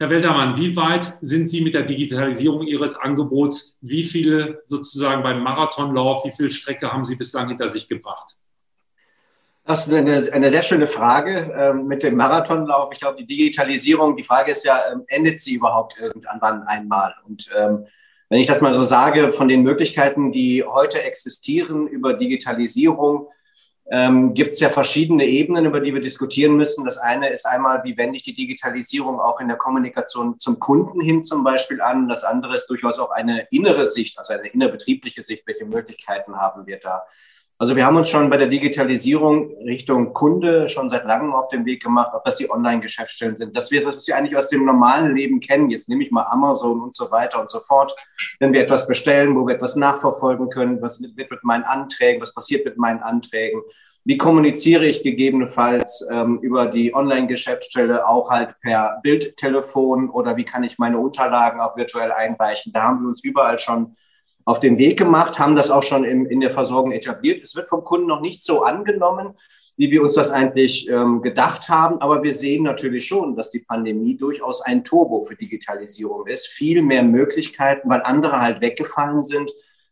Herr 0.00 0.10
Weltermann, 0.10 0.56
wie 0.56 0.74
weit 0.74 1.18
sind 1.20 1.48
Sie 1.48 1.60
mit 1.60 1.72
der 1.72 1.84
Digitalisierung 1.84 2.66
Ihres 2.66 2.96
Angebots? 2.96 3.76
Wie 3.80 4.02
viele 4.02 4.60
sozusagen 4.64 5.22
beim 5.22 5.40
Marathonlauf, 5.40 6.24
wie 6.24 6.32
viel 6.32 6.50
Strecke 6.50 6.92
haben 6.92 7.04
Sie 7.04 7.14
bislang 7.14 7.46
hinter 7.46 7.68
sich 7.68 7.88
gebracht? 7.88 8.36
Das 9.64 9.86
ist 9.86 9.94
eine, 9.94 10.20
eine 10.32 10.50
sehr 10.50 10.62
schöne 10.62 10.88
Frage 10.88 11.54
ähm, 11.56 11.86
mit 11.86 12.02
dem 12.02 12.16
Marathonlauf. 12.16 12.92
Ich 12.92 12.98
glaube, 12.98 13.18
die 13.18 13.26
Digitalisierung, 13.26 14.16
die 14.16 14.24
Frage 14.24 14.50
ist 14.50 14.64
ja, 14.64 14.78
ähm, 14.92 15.04
endet 15.06 15.40
sie 15.40 15.54
überhaupt 15.54 15.96
irgendwann 15.96 16.64
einmal? 16.64 17.14
Und 17.26 17.48
ähm, 17.56 17.86
wenn 18.28 18.40
ich 18.40 18.48
das 18.48 18.60
mal 18.60 18.74
so 18.74 18.82
sage, 18.82 19.30
von 19.30 19.46
den 19.46 19.62
Möglichkeiten, 19.62 20.32
die 20.32 20.64
heute 20.64 21.02
existieren 21.04 21.86
über 21.86 22.14
Digitalisierung, 22.14 23.28
ähm, 23.90 24.32
gibt 24.32 24.52
es 24.54 24.60
ja 24.60 24.70
verschiedene 24.70 25.26
Ebenen, 25.26 25.66
über 25.66 25.80
die 25.80 25.92
wir 25.92 26.00
diskutieren 26.00 26.56
müssen. 26.56 26.84
Das 26.84 26.98
eine 26.98 27.28
ist 27.30 27.46
einmal, 27.46 27.82
wie 27.84 27.96
wende 27.96 28.16
ich 28.16 28.22
die 28.22 28.34
Digitalisierung 28.34 29.20
auch 29.20 29.40
in 29.40 29.48
der 29.48 29.58
Kommunikation 29.58 30.38
zum 30.38 30.58
Kunden 30.58 31.00
hin 31.00 31.22
zum 31.22 31.44
Beispiel 31.44 31.82
an. 31.82 32.08
Das 32.08 32.24
andere 32.24 32.56
ist 32.56 32.66
durchaus 32.66 32.98
auch 32.98 33.10
eine 33.10 33.46
innere 33.50 33.84
Sicht, 33.84 34.18
also 34.18 34.32
eine 34.32 34.48
innerbetriebliche 34.48 35.22
Sicht. 35.22 35.46
Welche 35.46 35.66
Möglichkeiten 35.66 36.36
haben 36.36 36.66
wir 36.66 36.78
da? 36.78 37.04
Also 37.56 37.76
wir 37.76 37.86
haben 37.86 37.96
uns 37.96 38.08
schon 38.08 38.30
bei 38.30 38.36
der 38.36 38.48
Digitalisierung 38.48 39.56
Richtung 39.58 40.12
Kunde 40.12 40.66
schon 40.66 40.88
seit 40.88 41.04
langem 41.04 41.32
auf 41.32 41.48
den 41.48 41.64
Weg 41.64 41.82
gemacht, 41.82 42.10
ob 42.12 42.24
das 42.24 42.38
die 42.38 42.50
Online-Geschäftsstellen 42.50 43.36
sind. 43.36 43.56
Das 43.56 43.70
wir, 43.70 43.86
was 43.86 44.06
wir 44.08 44.16
eigentlich 44.16 44.36
aus 44.36 44.48
dem 44.48 44.64
normalen 44.64 45.14
Leben 45.14 45.38
kennen. 45.38 45.70
Jetzt 45.70 45.88
nehme 45.88 46.02
ich 46.02 46.10
mal 46.10 46.24
Amazon 46.24 46.80
und 46.80 46.94
so 46.94 47.12
weiter 47.12 47.40
und 47.40 47.48
so 47.48 47.60
fort. 47.60 47.94
Wenn 48.40 48.52
wir 48.52 48.60
etwas 48.60 48.88
bestellen, 48.88 49.36
wo 49.36 49.46
wir 49.46 49.54
etwas 49.54 49.76
nachverfolgen 49.76 50.48
können, 50.50 50.82
was 50.82 51.00
wird 51.00 51.30
mit 51.30 51.44
meinen 51.44 51.64
Anträgen, 51.64 52.20
was 52.20 52.34
passiert 52.34 52.64
mit 52.64 52.76
meinen 52.76 53.00
Anträgen, 53.00 53.62
wie 54.06 54.18
kommuniziere 54.18 54.84
ich 54.84 55.02
gegebenenfalls 55.02 56.06
ähm, 56.10 56.38
über 56.42 56.66
die 56.66 56.94
Online-Geschäftsstelle 56.94 58.06
auch 58.06 58.30
halt 58.30 58.54
per 58.60 59.00
Bildtelefon 59.02 60.10
oder 60.10 60.36
wie 60.36 60.44
kann 60.44 60.62
ich 60.62 60.78
meine 60.78 60.98
Unterlagen 60.98 61.60
auch 61.60 61.74
virtuell 61.76 62.12
einweichen? 62.12 62.72
Da 62.74 62.82
haben 62.82 63.00
wir 63.00 63.08
uns 63.08 63.24
überall 63.24 63.58
schon 63.58 63.96
auf 64.44 64.60
den 64.60 64.78
Weg 64.78 64.98
gemacht, 64.98 65.38
haben 65.38 65.56
das 65.56 65.70
auch 65.70 65.82
schon 65.82 66.04
in, 66.04 66.26
in 66.26 66.40
der 66.40 66.50
Versorgung 66.50 66.92
etabliert. 66.92 67.42
Es 67.42 67.56
wird 67.56 67.68
vom 67.68 67.84
Kunden 67.84 68.06
noch 68.06 68.20
nicht 68.20 68.44
so 68.44 68.62
angenommen, 68.62 69.34
wie 69.76 69.90
wir 69.90 70.02
uns 70.02 70.14
das 70.14 70.30
eigentlich 70.30 70.88
ähm, 70.88 71.22
gedacht 71.22 71.68
haben. 71.68 72.00
Aber 72.00 72.22
wir 72.22 72.34
sehen 72.34 72.64
natürlich 72.64 73.06
schon, 73.06 73.36
dass 73.36 73.50
die 73.50 73.60
Pandemie 73.60 74.16
durchaus 74.16 74.60
ein 74.62 74.84
Turbo 74.84 75.22
für 75.22 75.34
Digitalisierung 75.34 76.26
ist. 76.26 76.46
Viel 76.48 76.82
mehr 76.82 77.02
Möglichkeiten, 77.02 77.88
weil 77.88 78.02
andere 78.02 78.40
halt 78.40 78.60
weggefallen 78.60 79.22
sind, 79.22 79.50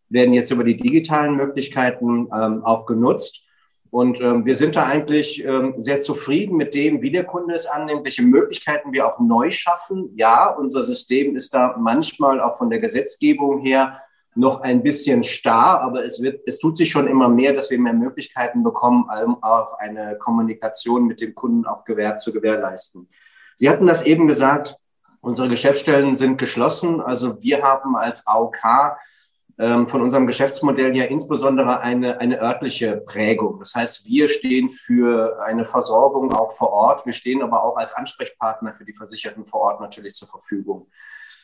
werden 0.09 0.35
jetzt 0.35 0.51
über 0.51 0.65
die 0.65 0.77
digitalen 0.77 1.37
Möglichkeiten 1.37 2.29
ähm, 2.33 2.63
auch 2.65 2.85
genutzt. 2.87 3.45
Und 3.91 4.23
ähm, 4.23 4.47
wir 4.47 4.57
sind 4.57 4.77
da 4.77 4.87
eigentlich 4.87 5.45
ähm, 5.45 5.75
sehr 5.79 6.01
zufrieden 6.01 6.57
mit 6.57 6.75
dem, 6.75 7.03
wie 7.03 7.11
der 7.11 7.25
Kunde 7.25 7.55
es 7.55 7.67
annimmt, 7.67 8.05
welche 8.05 8.23
Möglichkeiten 8.23 8.93
wir 8.93 9.07
auch 9.07 9.21
neu 9.21 9.51
schaffen. 9.51 10.13
Ja, 10.17 10.49
unser 10.49 10.83
System 10.83 11.37
ist 11.37 11.53
da 11.53 11.77
manchmal 11.79 12.41
auch 12.41 12.57
von 12.57 12.71
der 12.71 12.79
Gesetzgebung 12.79 13.61
her 13.61 14.01
noch 14.35 14.63
ein 14.63 14.83
bisschen 14.83 15.25
starr, 15.25 15.81
aber 15.81 16.05
es 16.05 16.23
wird, 16.23 16.43
es 16.47 16.59
tut 16.59 16.79
sich 16.79 16.91
schon 16.91 17.07
immer 17.07 17.29
mehr, 17.29 17.53
dass 17.53 17.71
wir 17.71 17.79
mehr 17.79 17.93
Möglichkeiten 17.93 18.63
bekommen, 18.63 19.09
auch 19.43 19.79
eine 19.79 20.17
Kommunikation 20.19 21.07
mit 21.07 21.21
dem 21.21 21.35
Kunden 21.35 21.67
auch 21.67 21.85
gewähr, 21.85 22.19
zu 22.19 22.33
gewährleisten. 22.33 23.09
Sie 23.55 23.69
hatten 23.69 23.87
das 23.87 24.05
eben 24.05 24.27
gesagt, 24.27 24.77
unsere 25.21 25.49
Geschäftsstellen 25.49 26.15
sind 26.15 26.39
geschlossen. 26.39 27.01
Also 27.01 27.43
wir 27.43 27.63
haben 27.63 27.97
als 27.97 28.27
AOK 28.27 28.97
ähm, 29.59 29.87
von 29.87 30.01
unserem 30.01 30.27
Geschäftsmodell 30.27 30.97
ja 30.97 31.05
insbesondere 31.05 31.81
eine, 31.81 32.19
eine 32.19 32.41
örtliche 32.41 32.97
Prägung. 32.97 33.59
Das 33.59 33.75
heißt, 33.75 34.07
wir 34.07 34.29
stehen 34.29 34.71
für 34.71 35.41
eine 35.45 35.65
Versorgung 35.67 36.33
auch 36.33 36.51
vor 36.51 36.71
Ort. 36.71 37.05
Wir 37.05 37.13
stehen 37.13 37.43
aber 37.43 37.63
auch 37.63 37.77
als 37.77 37.93
Ansprechpartner 37.93 38.73
für 38.73 38.85
die 38.85 38.95
Versicherten 38.95 39.45
vor 39.45 39.61
Ort 39.61 39.81
natürlich 39.81 40.15
zur 40.15 40.29
Verfügung. 40.29 40.89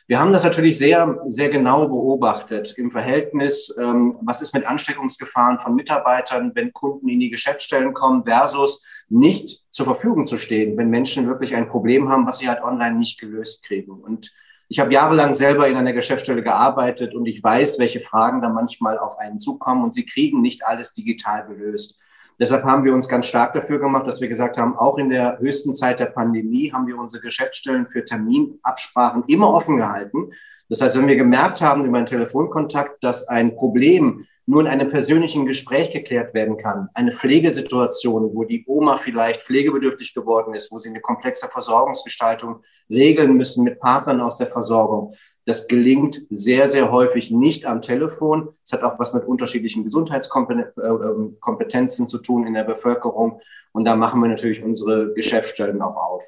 Wir 0.09 0.19
haben 0.21 0.33
das 0.33 0.43
natürlich 0.43 0.79
sehr, 0.79 1.21
sehr 1.27 1.51
genau 1.51 1.87
beobachtet 1.87 2.79
im 2.79 2.91
Verhältnis, 2.91 3.75
ähm, 3.79 4.17
was 4.23 4.41
ist 4.41 4.55
mit 4.55 4.65
Ansteckungsgefahren 4.65 5.59
von 5.59 5.75
Mitarbeitern, 5.75 6.53
wenn 6.55 6.73
Kunden 6.73 7.11
in 7.11 7.21
die 7.21 7.29
Geschäftsstellen 7.29 7.93
kommen, 7.93 8.25
versus 8.25 8.83
nicht 9.11 9.67
zur 9.71 9.85
Verfügung 9.85 10.25
zu 10.25 10.39
stehen, 10.39 10.79
wenn 10.79 10.89
Menschen 10.89 11.27
wirklich 11.27 11.55
ein 11.55 11.69
Problem 11.69 12.09
haben, 12.09 12.27
was 12.27 12.39
sie 12.39 12.49
halt 12.49 12.63
online 12.63 12.97
nicht 12.97 13.21
gelöst 13.21 13.67
kriegen. 13.67 13.93
Und 13.93 14.33
ich 14.69 14.81
habe 14.81 14.95
jahrelang 14.95 15.35
selber 15.35 15.69
in 15.69 15.77
einer 15.77 15.93
Geschäftsstelle 15.93 16.43
gearbeitet 16.43 17.15
und 17.15 17.27
ich 17.27 17.45
weiß, 17.45 17.79
welche 17.79 18.01
Fragen 18.01 18.41
da 18.41 18.49
manchmal 18.49 18.99
auf 18.99 19.19
einen 19.19 19.41
zukommen 19.41 19.85
und 19.85 19.93
sie 19.93 20.07
kriegen 20.07 20.41
nicht 20.41 20.65
alles 20.65 20.95
digital 20.95 21.47
gelöst. 21.47 21.99
Deshalb 22.39 22.65
haben 22.65 22.85
wir 22.85 22.95
uns 22.95 23.09
ganz 23.09 23.27
stark 23.27 23.53
dafür 23.53 23.81
gemacht, 23.81 24.07
dass 24.07 24.21
wir 24.21 24.29
gesagt 24.29 24.59
haben, 24.59 24.77
auch 24.77 24.97
in 24.99 25.11
der 25.11 25.39
höchsten 25.41 25.75
Zeit 25.75 25.99
der 25.99 26.07
Pandemie 26.07 26.73
haben 26.73 26.87
wir 26.87 26.97
unsere 26.97 27.21
Geschäftsstellen 27.21 27.89
für 27.89 28.05
Terminabsprachen 28.05 29.25
immer 29.27 29.53
offen 29.53 29.79
gehalten. 29.79 30.31
Das 30.69 30.81
heißt, 30.81 30.97
wenn 30.97 31.09
wir 31.09 31.17
gemerkt 31.17 31.63
haben 31.63 31.85
über 31.85 31.97
einen 31.97 32.07
Telefonkontakt, 32.07 33.03
dass 33.03 33.27
ein 33.27 33.57
Problem 33.57 34.27
nur 34.47 34.63
in 34.63 34.67
einem 34.67 34.89
persönlichen 34.89 35.45
Gespräch 35.45 35.91
geklärt 35.91 36.33
werden 36.33 36.57
kann, 36.57 36.89
eine 36.95 37.13
Pflegesituation, 37.13 38.35
wo 38.35 38.45
die 38.45 38.65
Oma 38.67 38.97
vielleicht 38.97 39.43
pflegebedürftig 39.43 40.15
geworden 40.15 40.55
ist, 40.55 40.73
wo 40.73 40.79
sie 40.79 40.89
eine 40.89 41.01
komplexe 41.01 41.49
Versorgungsgestaltung 41.49 42.63
regeln 42.89 43.35
müssen 43.37 43.65
mit 43.65 43.79
Partnern 43.79 44.23
aus 44.23 44.39
der 44.39 44.47
Versorgung, 44.47 45.15
das 45.49 45.67
gelingt 45.67 46.21
sehr, 46.29 46.69
sehr 46.69 46.93
häufig 46.93 47.31
nicht 47.31 47.65
am 47.65 47.81
Telefon. 47.81 48.51
Es 48.63 48.75
hat 48.75 48.83
auch 48.83 48.99
was 48.99 49.15
mit 49.15 49.25
unterschiedlichen 49.25 49.83
Gesundheitskompetenzen 49.83 52.07
zu 52.07 52.19
tun 52.19 52.47
in 52.47 52.53
der 52.53 52.65
Bevölkerung. 52.65 53.41
Und 53.73 53.87
da 53.87 53.97
machen 53.97 54.21
wir 54.21 54.29
natürlich 54.29 54.63
unsere 54.63 55.15
Geschäftsstellen 55.15 55.81
auch 55.81 55.97
auf. 55.97 56.23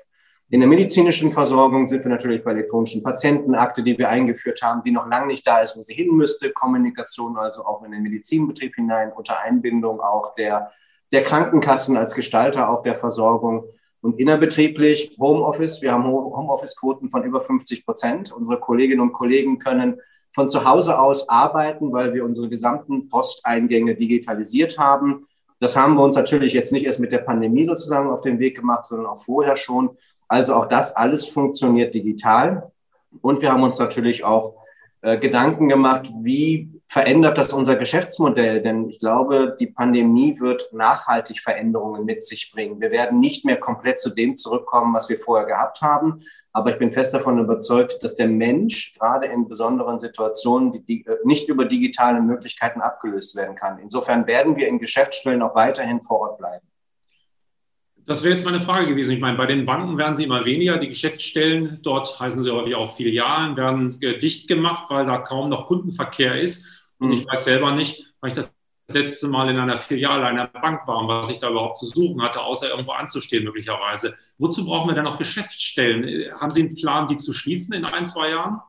In 0.48 0.60
der 0.60 0.70
medizinischen 0.70 1.32
Versorgung 1.32 1.86
sind 1.86 2.02
wir 2.02 2.10
natürlich 2.10 2.42
bei 2.42 2.52
elektronischen 2.52 3.02
Patientenakte, 3.02 3.82
die 3.82 3.98
wir 3.98 4.08
eingeführt 4.08 4.62
haben, 4.62 4.82
die 4.84 4.90
noch 4.90 5.06
lange 5.06 5.26
nicht 5.26 5.46
da 5.46 5.60
ist, 5.60 5.76
wo 5.76 5.82
sie 5.82 5.92
hin 5.92 6.16
müsste. 6.16 6.50
Kommunikation 6.52 7.36
also 7.36 7.66
auch 7.66 7.84
in 7.84 7.92
den 7.92 8.02
Medizinbetrieb 8.02 8.74
hinein 8.74 9.12
unter 9.12 9.38
Einbindung 9.38 10.00
auch 10.00 10.34
der, 10.36 10.72
der 11.12 11.24
Krankenkassen 11.24 11.98
als 11.98 12.14
Gestalter 12.14 12.70
auch 12.70 12.82
der 12.82 12.96
Versorgung. 12.96 13.64
Und 14.02 14.18
innerbetrieblich 14.18 15.16
Homeoffice. 15.18 15.82
Wir 15.82 15.92
haben 15.92 16.04
Homeoffice-Quoten 16.04 17.10
von 17.10 17.22
über 17.24 17.40
50 17.40 17.84
Prozent. 17.84 18.32
Unsere 18.32 18.58
Kolleginnen 18.58 19.00
und 19.00 19.12
Kollegen 19.12 19.58
können 19.58 20.00
von 20.32 20.48
zu 20.48 20.64
Hause 20.64 20.98
aus 20.98 21.28
arbeiten, 21.28 21.92
weil 21.92 22.14
wir 22.14 22.24
unsere 22.24 22.48
gesamten 22.48 23.08
Posteingänge 23.08 23.96
digitalisiert 23.96 24.78
haben. 24.78 25.26
Das 25.58 25.76
haben 25.76 25.94
wir 25.96 26.02
uns 26.02 26.16
natürlich 26.16 26.54
jetzt 26.54 26.72
nicht 26.72 26.86
erst 26.86 27.00
mit 27.00 27.12
der 27.12 27.18
Pandemie 27.18 27.66
sozusagen 27.66 28.08
auf 28.08 28.22
den 28.22 28.38
Weg 28.38 28.56
gemacht, 28.56 28.84
sondern 28.84 29.06
auch 29.06 29.18
vorher 29.20 29.56
schon. 29.56 29.90
Also 30.28 30.54
auch 30.54 30.66
das 30.66 30.96
alles 30.96 31.26
funktioniert 31.26 31.94
digital. 31.94 32.72
Und 33.20 33.42
wir 33.42 33.52
haben 33.52 33.62
uns 33.62 33.78
natürlich 33.78 34.24
auch 34.24 34.54
äh, 35.02 35.18
Gedanken 35.18 35.68
gemacht, 35.68 36.10
wie 36.22 36.79
verändert 36.90 37.38
das 37.38 37.52
unser 37.52 37.76
Geschäftsmodell, 37.76 38.62
denn 38.62 38.90
ich 38.90 38.98
glaube, 38.98 39.56
die 39.60 39.68
Pandemie 39.68 40.40
wird 40.40 40.72
nachhaltig 40.72 41.40
Veränderungen 41.40 42.04
mit 42.04 42.24
sich 42.24 42.50
bringen. 42.50 42.80
Wir 42.80 42.90
werden 42.90 43.20
nicht 43.20 43.44
mehr 43.44 43.58
komplett 43.58 44.00
zu 44.00 44.10
dem 44.10 44.34
zurückkommen, 44.34 44.92
was 44.92 45.08
wir 45.08 45.16
vorher 45.16 45.46
gehabt 45.46 45.82
haben. 45.82 46.24
Aber 46.52 46.72
ich 46.72 46.78
bin 46.78 46.92
fest 46.92 47.14
davon 47.14 47.38
überzeugt, 47.38 48.02
dass 48.02 48.16
der 48.16 48.26
Mensch 48.26 48.94
gerade 48.98 49.26
in 49.26 49.46
besonderen 49.46 50.00
Situationen 50.00 50.72
die, 50.72 50.82
die, 50.84 51.04
nicht 51.22 51.48
über 51.48 51.64
digitale 51.64 52.20
Möglichkeiten 52.20 52.80
abgelöst 52.80 53.36
werden 53.36 53.54
kann. 53.54 53.78
Insofern 53.78 54.26
werden 54.26 54.56
wir 54.56 54.66
in 54.66 54.80
Geschäftsstellen 54.80 55.42
auch 55.42 55.54
weiterhin 55.54 56.02
vor 56.02 56.18
Ort 56.18 56.38
bleiben. 56.38 56.66
Das 58.04 58.24
wäre 58.24 58.34
jetzt 58.34 58.44
meine 58.44 58.60
Frage 58.60 58.88
gewesen. 58.88 59.12
Ich 59.12 59.20
meine, 59.20 59.36
bei 59.36 59.46
den 59.46 59.64
Banken 59.64 59.96
werden 59.96 60.16
sie 60.16 60.24
immer 60.24 60.44
weniger. 60.44 60.78
Die 60.78 60.88
Geschäftsstellen, 60.88 61.78
dort 61.84 62.18
heißen 62.18 62.42
sie 62.42 62.50
häufig 62.50 62.74
auch 62.74 62.92
Filialen, 62.92 63.56
werden 63.56 64.00
dicht 64.00 64.48
gemacht, 64.48 64.86
weil 64.88 65.06
da 65.06 65.18
kaum 65.18 65.50
noch 65.50 65.68
Kundenverkehr 65.68 66.40
ist. 66.40 66.66
Und 67.00 67.12
ich 67.12 67.26
weiß 67.26 67.44
selber 67.44 67.72
nicht, 67.72 68.14
weil 68.20 68.28
ich 68.28 68.36
das 68.36 68.52
letzte 68.88 69.28
Mal 69.28 69.48
in 69.50 69.58
einer 69.58 69.76
Filiale 69.76 70.26
einer 70.26 70.46
Bank 70.46 70.86
war 70.86 70.98
und 70.98 71.08
was 71.08 71.30
ich 71.30 71.38
da 71.38 71.50
überhaupt 71.50 71.76
zu 71.76 71.86
suchen 71.86 72.22
hatte, 72.22 72.40
außer 72.40 72.68
irgendwo 72.68 72.92
anzustehen 72.92 73.44
möglicherweise. 73.44 74.14
Wozu 74.38 74.64
brauchen 74.64 74.88
wir 74.88 74.94
denn 74.94 75.04
noch 75.04 75.18
Geschäftsstellen? 75.18 76.32
Haben 76.34 76.52
Sie 76.52 76.62
einen 76.62 76.74
Plan, 76.74 77.06
die 77.06 77.16
zu 77.16 77.32
schließen 77.32 77.74
in 77.74 77.84
ein, 77.84 78.06
zwei 78.06 78.30
Jahren? 78.30 78.60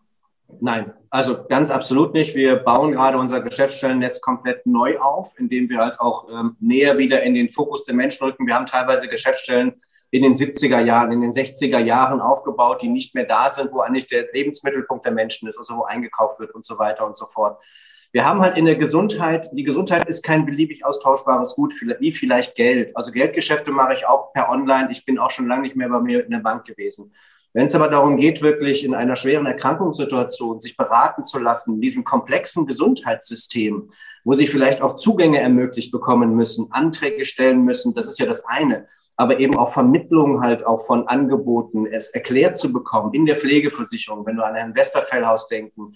Nein, 0.60 0.94
also 1.10 1.46
ganz 1.48 1.72
absolut 1.72 2.14
nicht. 2.14 2.36
Wir 2.36 2.58
bauen 2.58 2.92
gerade 2.92 3.18
unser 3.18 3.42
Geschäftsstellennetz 3.42 4.22
komplett 4.22 4.66
neu 4.66 5.00
auf, 5.00 5.36
indem 5.38 5.70
wir 5.70 5.80
halt 5.80 6.00
auch 6.00 6.28
ähm, 6.30 6.58
näher 6.60 6.98
wieder 6.98 7.24
in 7.24 7.34
den 7.34 7.48
Fokus 7.48 7.86
der 7.86 7.96
Menschen 7.96 8.26
rücken. 8.26 8.46
Wir 8.46 8.56
haben 8.56 8.66
teilweise 8.66 9.08
Geschäftsstellen 9.08 9.82
in 10.10 10.24
den 10.24 10.36
70er 10.36 10.84
Jahren, 10.84 11.14
in 11.14 11.22
den 11.22 11.32
60er 11.32 11.80
Jahren 11.80 12.20
aufgebaut, 12.20 12.82
die 12.82 12.90
nicht 12.90 13.16
mehr 13.16 13.24
da 13.24 13.50
sind, 13.50 13.72
wo 13.72 13.80
eigentlich 13.80 14.08
der 14.08 14.28
Lebensmittelpunkt 14.34 15.06
der 15.06 15.14
Menschen 15.14 15.48
ist, 15.48 15.58
also 15.58 15.78
wo 15.78 15.84
eingekauft 15.84 16.40
wird 16.42 16.54
und 16.54 16.66
so 16.66 16.78
weiter 16.78 17.08
und 17.08 17.16
so 17.16 17.26
fort. 17.28 17.58
Wir 18.14 18.26
haben 18.26 18.42
halt 18.42 18.58
in 18.58 18.66
der 18.66 18.76
Gesundheit, 18.76 19.50
die 19.54 19.64
Gesundheit 19.64 20.06
ist 20.10 20.22
kein 20.22 20.46
beliebig 20.46 20.84
austauschbares 20.84 21.56
Gut, 21.56 21.74
wie 22.00 22.12
vielleicht 22.12 22.56
Geld. 22.56 22.96
Also 22.98 23.12
Geldgeschäfte 23.12 23.72
mache 23.72 23.94
ich 23.94 24.06
auch 24.06 24.34
per 24.34 24.50
Online. 24.50 24.90
Ich 24.92 25.06
bin 25.06 25.18
auch 25.18 25.30
schon 25.30 25.48
lange 25.48 25.62
nicht 25.62 25.78
mehr 25.78 25.88
bei 25.88 26.02
mir 26.02 26.26
in 26.26 26.32
der 26.32 26.40
Bank 26.40 26.66
gewesen. 26.66 27.14
Wenn 27.54 27.68
es 27.68 27.76
aber 27.76 27.88
darum 27.88 28.18
geht, 28.18 28.42
wirklich 28.42 28.84
in 28.84 28.94
einer 28.94 29.16
schweren 29.16 29.46
Erkrankungssituation 29.46 30.60
sich 30.60 30.76
beraten 30.76 31.24
zu 31.24 31.40
lassen, 31.40 31.76
in 31.76 31.82
diesem 31.82 32.04
komplexen 32.04 32.66
Gesundheitssystem, 32.66 33.92
wo 34.26 34.34
sie 34.34 34.48
vielleicht 34.48 34.82
auch 34.82 34.98
Zugänge 34.98 35.40
ermöglicht 35.40 35.92
bekommen 35.92 36.36
müssen, 36.36 36.68
Anträge 36.72 37.24
stellen 37.24 37.64
müssen, 37.64 37.94
das 37.94 38.08
ist 38.08 38.20
ja 38.20 38.26
das 38.26 38.46
eine, 38.46 38.88
aber 39.18 39.40
eben 39.40 39.58
auch 39.58 39.72
Vermittlung 39.72 40.42
halt 40.42 40.66
auch 40.66 40.86
von 40.86 41.08
Angeboten, 41.08 41.86
es 41.86 42.10
erklärt 42.10 42.58
zu 42.58 42.72
bekommen 42.72 43.14
in 43.14 43.26
der 43.26 43.36
Pflegeversicherung, 43.36 44.26
wenn 44.26 44.38
du 44.38 44.46
an 44.46 44.56
ein 44.56 44.76
Westerfellhaus 44.76 45.48
denken, 45.48 45.96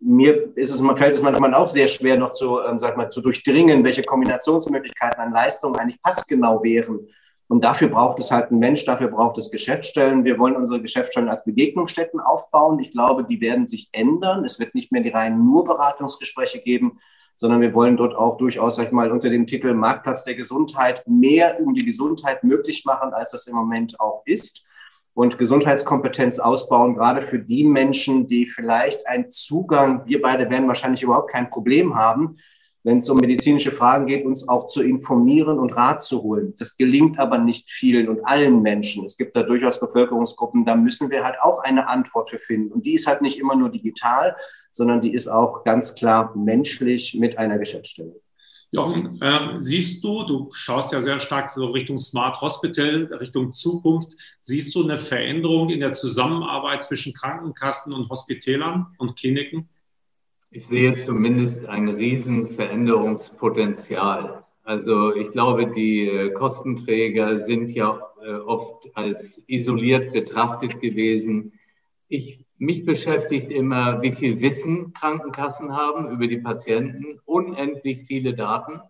mir 0.00 0.56
ist 0.56 0.74
es, 0.74 0.80
man 0.80 0.96
fällt 0.96 1.14
es 1.14 1.22
manchmal 1.22 1.54
auch 1.54 1.68
sehr 1.68 1.88
schwer, 1.88 2.16
noch 2.16 2.32
zu, 2.32 2.60
ähm, 2.60 2.78
sag 2.78 2.96
mal, 2.96 3.08
zu 3.08 3.20
durchdringen, 3.20 3.84
welche 3.84 4.02
Kombinationsmöglichkeiten 4.02 5.20
an 5.20 5.32
Leistungen 5.32 5.76
eigentlich 5.76 6.02
passgenau 6.02 6.62
wären. 6.62 7.00
Und 7.48 7.62
dafür 7.62 7.88
braucht 7.88 8.18
es 8.18 8.30
halt 8.30 8.50
einen 8.50 8.60
Mensch, 8.60 8.84
dafür 8.84 9.08
braucht 9.08 9.36
es 9.38 9.50
Geschäftsstellen. 9.50 10.24
Wir 10.24 10.38
wollen 10.38 10.56
unsere 10.56 10.80
Geschäftsstellen 10.80 11.28
als 11.28 11.44
Begegnungsstätten 11.44 12.18
aufbauen. 12.18 12.78
Ich 12.78 12.92
glaube, 12.92 13.24
die 13.24 13.40
werden 13.40 13.66
sich 13.66 13.88
ändern. 13.92 14.44
Es 14.44 14.58
wird 14.58 14.74
nicht 14.74 14.90
mehr 14.90 15.02
die 15.02 15.10
reinen 15.10 15.44
nur 15.44 15.64
Beratungsgespräche 15.64 16.60
geben, 16.60 16.98
sondern 17.34 17.60
wir 17.60 17.74
wollen 17.74 17.96
dort 17.96 18.14
auch 18.14 18.38
durchaus, 18.38 18.76
sag 18.76 18.86
ich 18.86 18.92
mal, 18.92 19.10
unter 19.10 19.28
dem 19.28 19.46
Titel 19.46 19.74
Marktplatz 19.74 20.24
der 20.24 20.34
Gesundheit 20.34 21.04
mehr 21.06 21.60
um 21.60 21.74
die 21.74 21.84
Gesundheit 21.84 22.42
möglich 22.42 22.84
machen, 22.86 23.12
als 23.12 23.32
das 23.32 23.46
im 23.46 23.54
Moment 23.54 24.00
auch 24.00 24.22
ist 24.24 24.64
und 25.14 25.38
Gesundheitskompetenz 25.38 26.38
ausbauen, 26.38 26.94
gerade 26.94 27.22
für 27.22 27.38
die 27.38 27.64
Menschen, 27.64 28.26
die 28.26 28.46
vielleicht 28.46 29.06
einen 29.06 29.28
Zugang, 29.30 30.02
wir 30.06 30.22
beide 30.22 30.48
werden 30.48 30.68
wahrscheinlich 30.68 31.02
überhaupt 31.02 31.30
kein 31.30 31.50
Problem 31.50 31.94
haben, 31.94 32.36
wenn 32.84 32.98
es 32.98 33.08
um 33.08 33.18
medizinische 33.18 33.70
Fragen 33.70 34.06
geht, 34.06 34.24
uns 34.24 34.48
auch 34.48 34.66
zu 34.66 34.82
informieren 34.82 35.58
und 35.58 35.76
Rat 35.76 36.02
zu 36.02 36.22
holen. 36.22 36.54
Das 36.58 36.76
gelingt 36.76 37.18
aber 37.18 37.38
nicht 37.38 37.70
vielen 37.70 38.08
und 38.08 38.26
allen 38.26 38.62
Menschen. 38.62 39.04
Es 39.04 39.16
gibt 39.16 39.36
da 39.36 39.44
durchaus 39.44 39.78
Bevölkerungsgruppen, 39.78 40.64
da 40.64 40.74
müssen 40.74 41.10
wir 41.10 41.24
halt 41.24 41.36
auch 41.40 41.60
eine 41.60 41.88
Antwort 41.88 42.30
für 42.30 42.38
finden. 42.38 42.72
Und 42.72 42.86
die 42.86 42.94
ist 42.94 43.06
halt 43.06 43.22
nicht 43.22 43.38
immer 43.38 43.54
nur 43.54 43.68
digital, 43.68 44.36
sondern 44.72 45.00
die 45.00 45.14
ist 45.14 45.28
auch 45.28 45.62
ganz 45.64 45.94
klar 45.94 46.34
menschlich 46.36 47.16
mit 47.18 47.38
einer 47.38 47.58
Geschäftsstelle. 47.58 48.16
Jochen, 48.74 49.20
äh, 49.20 49.58
siehst 49.58 50.02
du, 50.02 50.24
du 50.24 50.48
schaust 50.52 50.92
ja 50.92 51.02
sehr 51.02 51.20
stark 51.20 51.50
so 51.50 51.66
Richtung 51.66 51.98
Smart 51.98 52.40
Hospital, 52.40 53.04
Richtung 53.20 53.52
Zukunft, 53.52 54.16
siehst 54.40 54.74
du 54.74 54.82
eine 54.82 54.96
Veränderung 54.96 55.68
in 55.68 55.80
der 55.80 55.92
Zusammenarbeit 55.92 56.82
zwischen 56.82 57.12
Krankenkassen 57.12 57.92
und 57.92 58.08
Hospitälern 58.08 58.86
und 58.96 59.16
Kliniken? 59.16 59.68
Ich 60.50 60.66
sehe 60.66 60.96
zumindest 60.96 61.66
ein 61.66 61.90
Riesenveränderungspotenzial. 61.90 64.42
Also 64.64 65.14
ich 65.14 65.30
glaube, 65.32 65.70
die 65.70 66.08
äh, 66.08 66.30
Kostenträger 66.30 67.40
sind 67.40 67.72
ja 67.72 68.00
äh, 68.24 68.36
oft 68.36 68.88
als 68.96 69.44
isoliert 69.48 70.14
betrachtet 70.14 70.80
gewesen. 70.80 71.52
Ich 72.08 72.46
mich 72.62 72.84
beschäftigt 72.84 73.50
immer, 73.50 74.02
wie 74.02 74.12
viel 74.12 74.40
Wissen 74.40 74.92
Krankenkassen 74.92 75.76
haben 75.76 76.08
über 76.10 76.28
die 76.28 76.38
Patienten. 76.38 77.18
Unendlich 77.24 78.04
viele 78.06 78.34
Daten, 78.34 78.80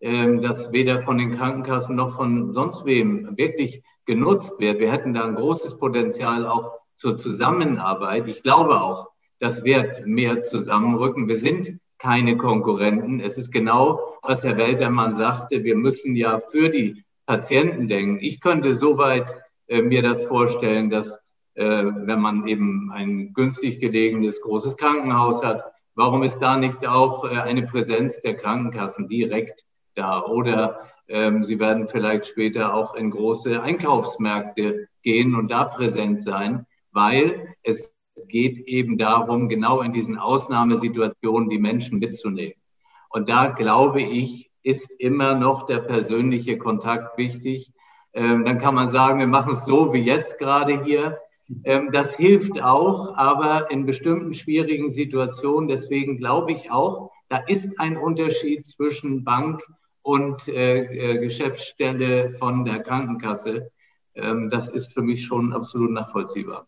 ähm, 0.00 0.40
das 0.40 0.72
weder 0.72 1.00
von 1.00 1.18
den 1.18 1.32
Krankenkassen 1.32 1.94
noch 1.94 2.16
von 2.16 2.54
sonst 2.54 2.86
wem 2.86 3.36
wirklich 3.36 3.82
genutzt 4.06 4.58
wird. 4.60 4.80
Wir 4.80 4.90
hätten 4.90 5.12
da 5.12 5.26
ein 5.26 5.34
großes 5.34 5.76
Potenzial 5.76 6.46
auch 6.46 6.72
zur 6.94 7.18
Zusammenarbeit. 7.18 8.26
Ich 8.28 8.42
glaube 8.42 8.80
auch, 8.80 9.10
das 9.40 9.62
wird 9.62 10.06
mehr 10.06 10.40
zusammenrücken. 10.40 11.28
Wir 11.28 11.36
sind 11.36 11.80
keine 11.98 12.38
Konkurrenten. 12.38 13.20
Es 13.20 13.36
ist 13.36 13.50
genau, 13.50 14.16
was 14.22 14.42
Herr 14.42 14.56
Weltermann 14.56 15.12
sagte. 15.12 15.64
Wir 15.64 15.76
müssen 15.76 16.16
ja 16.16 16.40
für 16.40 16.70
die 16.70 17.04
Patienten 17.26 17.88
denken. 17.88 18.20
Ich 18.22 18.40
könnte 18.40 18.74
soweit 18.74 19.36
äh, 19.66 19.82
mir 19.82 20.00
das 20.00 20.24
vorstellen, 20.24 20.88
dass 20.88 21.20
wenn 21.64 22.20
man 22.20 22.46
eben 22.46 22.90
ein 22.92 23.32
günstig 23.32 23.80
gelegenes 23.80 24.40
großes 24.40 24.76
Krankenhaus 24.76 25.42
hat. 25.42 25.64
Warum 25.94 26.22
ist 26.22 26.38
da 26.38 26.56
nicht 26.56 26.86
auch 26.86 27.24
äh, 27.24 27.38
eine 27.38 27.64
Präsenz 27.64 28.20
der 28.20 28.36
Krankenkassen 28.36 29.08
direkt 29.08 29.64
da? 29.96 30.22
Oder 30.22 30.82
ähm, 31.08 31.42
sie 31.42 31.58
werden 31.58 31.88
vielleicht 31.88 32.26
später 32.26 32.72
auch 32.72 32.94
in 32.94 33.10
große 33.10 33.60
Einkaufsmärkte 33.60 34.86
gehen 35.02 35.34
und 35.34 35.50
da 35.50 35.64
präsent 35.64 36.22
sein, 36.22 36.66
weil 36.92 37.54
es 37.64 37.92
geht 38.28 38.58
eben 38.68 38.96
darum, 38.96 39.48
genau 39.48 39.80
in 39.80 39.90
diesen 39.90 40.18
Ausnahmesituationen 40.18 41.48
die 41.48 41.58
Menschen 41.58 41.98
mitzunehmen. 41.98 42.54
Und 43.10 43.28
da 43.28 43.48
glaube 43.48 44.02
ich, 44.02 44.50
ist 44.62 44.90
immer 45.00 45.34
noch 45.34 45.66
der 45.66 45.78
persönliche 45.78 46.58
Kontakt 46.58 47.18
wichtig. 47.18 47.72
Ähm, 48.12 48.44
dann 48.44 48.58
kann 48.58 48.74
man 48.74 48.88
sagen, 48.88 49.18
wir 49.18 49.26
machen 49.26 49.52
es 49.52 49.64
so 49.64 49.92
wie 49.92 50.02
jetzt 50.02 50.38
gerade 50.38 50.84
hier. 50.84 51.18
Ähm, 51.64 51.90
das 51.92 52.16
hilft 52.16 52.60
auch, 52.62 53.16
aber 53.16 53.70
in 53.70 53.86
bestimmten 53.86 54.34
schwierigen 54.34 54.90
Situationen. 54.90 55.68
Deswegen 55.68 56.16
glaube 56.16 56.52
ich 56.52 56.70
auch, 56.70 57.10
da 57.28 57.38
ist 57.38 57.78
ein 57.80 57.96
Unterschied 57.96 58.66
zwischen 58.66 59.24
Bank 59.24 59.62
und 60.02 60.48
äh, 60.48 61.14
äh, 61.14 61.18
Geschäftsstelle 61.18 62.34
von 62.34 62.64
der 62.64 62.80
Krankenkasse. 62.80 63.70
Ähm, 64.14 64.48
das 64.50 64.68
ist 64.70 64.92
für 64.92 65.02
mich 65.02 65.24
schon 65.24 65.52
absolut 65.52 65.90
nachvollziehbar. 65.90 66.66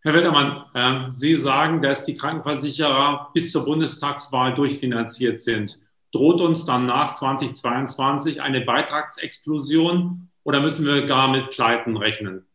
Herr 0.00 0.14
Wettermann, 0.14 0.64
äh, 0.74 1.10
Sie 1.10 1.34
sagen, 1.34 1.82
dass 1.82 2.04
die 2.04 2.14
Krankenversicherer 2.14 3.30
bis 3.34 3.50
zur 3.52 3.64
Bundestagswahl 3.64 4.54
durchfinanziert 4.54 5.40
sind. 5.40 5.80
Droht 6.12 6.40
uns 6.40 6.64
dann 6.64 6.86
nach 6.86 7.14
2022 7.14 8.40
eine 8.40 8.60
Beitragsexplosion 8.60 10.28
oder 10.44 10.60
müssen 10.60 10.86
wir 10.86 11.04
gar 11.06 11.28
mit 11.28 11.50
Pleiten 11.50 11.96
rechnen? 11.96 12.45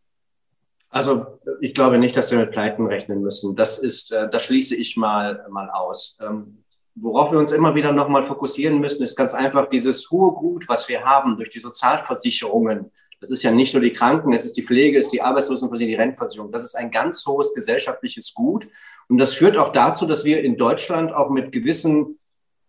Also 0.92 1.40
ich 1.62 1.74
glaube 1.74 1.98
nicht, 1.98 2.16
dass 2.18 2.32
wir 2.32 2.38
mit 2.38 2.52
Pleiten 2.52 2.86
rechnen 2.86 3.22
müssen. 3.22 3.56
Das 3.56 3.80
ist, 3.80 4.12
äh, 4.12 4.30
das 4.30 4.44
schließe 4.44 4.76
ich 4.76 4.98
mal, 4.98 5.46
mal 5.50 5.70
aus. 5.70 6.18
Ähm, 6.22 6.64
worauf 6.96 7.32
wir 7.32 7.40
uns 7.40 7.54
immer 7.54 7.76
wieder 7.76 7.94
nochmal 7.94 8.26
fokussieren 8.26 8.80
müssen, 8.80 9.02
ist 9.02 9.16
ganz 9.16 9.34
einfach 9.34 9.70
dieses 9.70 10.12
hohe 10.12 10.34
Gut, 10.34 10.68
was 10.68 10.90
wir 10.90 11.04
haben 11.04 11.38
durch 11.38 11.50
die 11.50 11.62
Sozialversicherungen. 11.62 12.92
Das 13.22 13.32
ist 13.32 13.44
ja 13.44 13.52
nicht 13.52 13.74
nur 13.74 13.82
die 13.82 13.94
Kranken, 13.94 14.34
es 14.34 14.44
ist 14.44 14.58
die 14.58 14.64
Pflege, 14.64 15.00
es 15.00 15.06
ist 15.06 15.14
die 15.14 15.22
Arbeitslosenversicherung, 15.22 15.96
die 15.96 16.02
Rentenversicherung. 16.02 16.52
Das 16.52 16.64
ist 16.64 16.76
ein 16.76 16.92
ganz 16.92 17.26
hohes 17.26 17.54
gesellschaftliches 17.54 18.34
Gut. 18.34 18.68
Und 19.08 19.18
das 19.18 19.34
führt 19.34 19.58
auch 19.58 19.72
dazu, 19.72 20.06
dass 20.06 20.26
wir 20.26 20.44
in 20.44 20.58
Deutschland 20.58 21.14
auch 21.14 21.30
mit 21.30 21.52
gewissen 21.52 22.20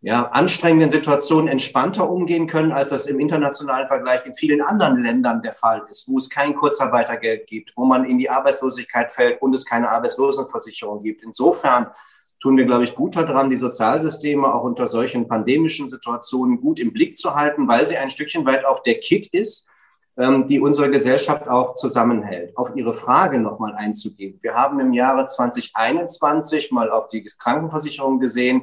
ja, 0.05 0.27
anstrengenden 0.31 0.91
Situationen 0.91 1.47
entspannter 1.47 2.11
umgehen 2.11 2.49
können, 2.49 2.73
als 2.73 2.91
das 2.91 3.07
im 3.07 3.21
internationalen 3.21 3.87
Vergleich 3.87 4.27
in 4.27 4.35
vielen 4.35 4.61
anderen 4.61 5.01
Ländern 5.01 5.43
der 5.43 5.55
Fall 5.55 5.83
ist, 5.88 6.09
wo 6.09 6.19
es 6.19 6.29
kein 6.29 6.57
Kurzarbeitergeld 6.57 7.47
gibt, 7.47 7.73
wo 7.77 7.85
man 7.85 8.05
in 8.05 8.19
die 8.19 8.29
Arbeitslosigkeit 8.29 9.12
fällt 9.12 9.41
und 9.41 9.55
es 9.55 9.65
keine 9.65 9.91
Arbeitslosenversicherung 9.91 11.05
gibt. 11.05 11.23
Insofern 11.23 11.87
tun 12.41 12.57
wir, 12.57 12.65
glaube 12.65 12.83
ich, 12.83 12.97
gut 12.97 13.15
daran, 13.15 13.49
die 13.49 13.57
Sozialsysteme 13.57 14.53
auch 14.53 14.65
unter 14.65 14.88
solchen 14.88 15.29
pandemischen 15.29 15.88
Situationen 15.88 16.61
gut 16.61 16.81
im 16.81 16.93
Blick 16.93 17.17
zu 17.17 17.37
halten, 17.37 17.69
weil 17.69 17.87
sie 17.87 17.97
ein 17.97 18.11
Stückchen 18.11 18.45
weit 18.45 18.65
auch 18.65 18.81
der 18.81 18.99
Kit 18.99 19.29
ist, 19.29 19.69
ähm, 20.17 20.49
die 20.49 20.59
unsere 20.59 20.91
Gesellschaft 20.91 21.47
auch 21.47 21.75
zusammenhält. 21.75 22.57
Auf 22.57 22.75
Ihre 22.75 22.93
Frage 22.93 23.38
nochmal 23.38 23.77
einzugehen. 23.77 24.41
Wir 24.43 24.55
haben 24.55 24.81
im 24.81 24.93
Jahre 24.93 25.27
2021 25.27 26.73
mal 26.73 26.91
auf 26.91 27.09
die 27.09 27.25
Krankenversicherung 27.38 28.19
gesehen, 28.19 28.62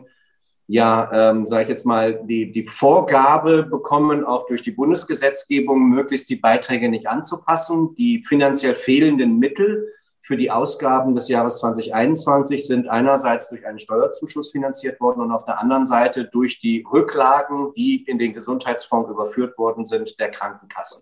ja, 0.72 1.32
ähm, 1.32 1.48
sage 1.48 1.64
ich 1.64 1.70
jetzt 1.70 1.88
mal, 1.88 2.22
die, 2.26 2.52
die 2.52 2.68
Vorgabe 2.68 3.64
bekommen, 3.64 4.24
auch 4.24 4.46
durch 4.46 4.62
die 4.62 4.70
Bundesgesetzgebung 4.70 5.90
möglichst 5.90 6.30
die 6.30 6.36
Beiträge 6.36 6.90
nicht 6.90 7.10
anzupassen. 7.10 7.96
Die 7.96 8.24
finanziell 8.24 8.76
fehlenden 8.76 9.40
Mittel 9.40 9.92
für 10.22 10.38
die 10.38 10.52
Ausgaben 10.52 11.16
des 11.16 11.28
Jahres 11.28 11.58
2021 11.58 12.68
sind 12.68 12.88
einerseits 12.88 13.50
durch 13.50 13.66
einen 13.66 13.80
Steuerzuschuss 13.80 14.52
finanziert 14.52 15.02
worden 15.02 15.22
und 15.22 15.32
auf 15.32 15.44
der 15.44 15.60
anderen 15.60 15.88
Seite 15.88 16.26
durch 16.26 16.60
die 16.60 16.86
Rücklagen, 16.94 17.72
die 17.76 18.04
in 18.04 18.20
den 18.20 18.34
Gesundheitsfonds 18.34 19.10
überführt 19.10 19.58
worden 19.58 19.86
sind, 19.86 20.20
der 20.20 20.30
Krankenkassen. 20.30 21.02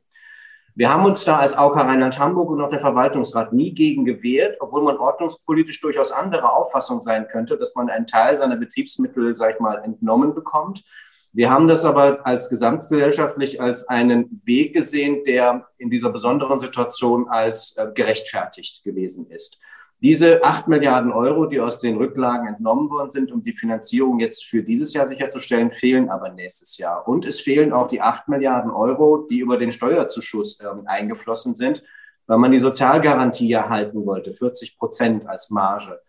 Wir 0.78 0.94
haben 0.94 1.06
uns 1.06 1.26
da 1.26 1.40
als 1.40 1.58
AUK 1.58 1.76
Rheinland-Hamburg 1.76 2.52
und 2.52 2.62
auch 2.62 2.70
der 2.70 2.80
Verwaltungsrat 2.80 3.52
nie 3.52 3.74
gegen 3.74 4.06
gewehrt, 4.06 4.58
obwohl 4.60 4.84
man 4.84 4.98
ordnungspolitisch 4.98 5.82
durchaus 5.82 6.12
andere 6.12 6.54
Auffassung 6.54 7.02
sein 7.02 7.28
könnte, 7.28 7.58
dass 7.58 7.74
man 7.74 7.90
einen 7.90 8.06
Teil 8.06 8.38
seiner 8.38 8.58
Betriebsmittel, 8.58 9.36
sag 9.36 9.56
ich 9.56 9.60
mal, 9.60 9.82
entnommen 9.84 10.36
bekommt. 10.36 10.84
Wir 11.34 11.50
haben 11.50 11.68
das 11.68 11.84
aber 11.84 12.28
als 12.28 12.48
gesamtgesellschaftlich 12.50 13.60
als 13.60 13.88
einen 13.90 14.40
Weg 14.46 14.74
gesehen, 14.74 15.24
der 15.24 15.68
in 15.80 15.90
dieser 15.90 16.12
besonderen 16.12 16.60
Situation 16.60 17.28
als 17.28 17.76
äh, 17.78 17.88
gerechtfertigt 17.96 18.84
gewesen 18.84 19.32
ist. 19.32 19.60
Diese 20.00 20.44
acht 20.44 20.68
Milliarden 20.68 21.12
Euro, 21.12 21.48
die 21.48 21.60
aus 21.60 21.82
den 21.82 21.98
Rücklagen 21.98 22.48
entnommen 22.48 22.90
worden 22.92 23.10
sind, 23.10 23.32
um 23.32 23.44
die 23.44 23.54
Finanzierung 23.54 24.20
jetzt 24.20 24.46
für 24.46 24.62
dieses 24.62 24.94
Jahr 24.94 25.08
sicherzustellen, 25.08 25.72
fehlen 25.72 26.10
aber 26.10 26.30
nächstes 26.30 26.78
Jahr. 26.78 27.08
Und 27.08 27.26
es 27.26 27.42
fehlen 27.42 27.74
auch 27.74 27.88
die 27.88 28.02
acht 28.02 28.28
Milliarden 28.28 28.70
Euro, 28.70 29.26
die 29.28 29.40
über 29.40 29.58
den 29.58 29.72
Steuerzuschuss 29.72 30.60
äh, 30.60 30.68
eingeflossen 30.86 31.56
sind, 31.56 31.84
weil 32.28 32.38
man 32.38 32.52
die 32.52 32.60
Sozialgarantie 32.60 33.52
erhalten 33.52 34.06
wollte, 34.06 34.34
40 34.34 34.78
Prozent 34.78 35.28
als 35.28 35.50
Marge. 35.50 36.00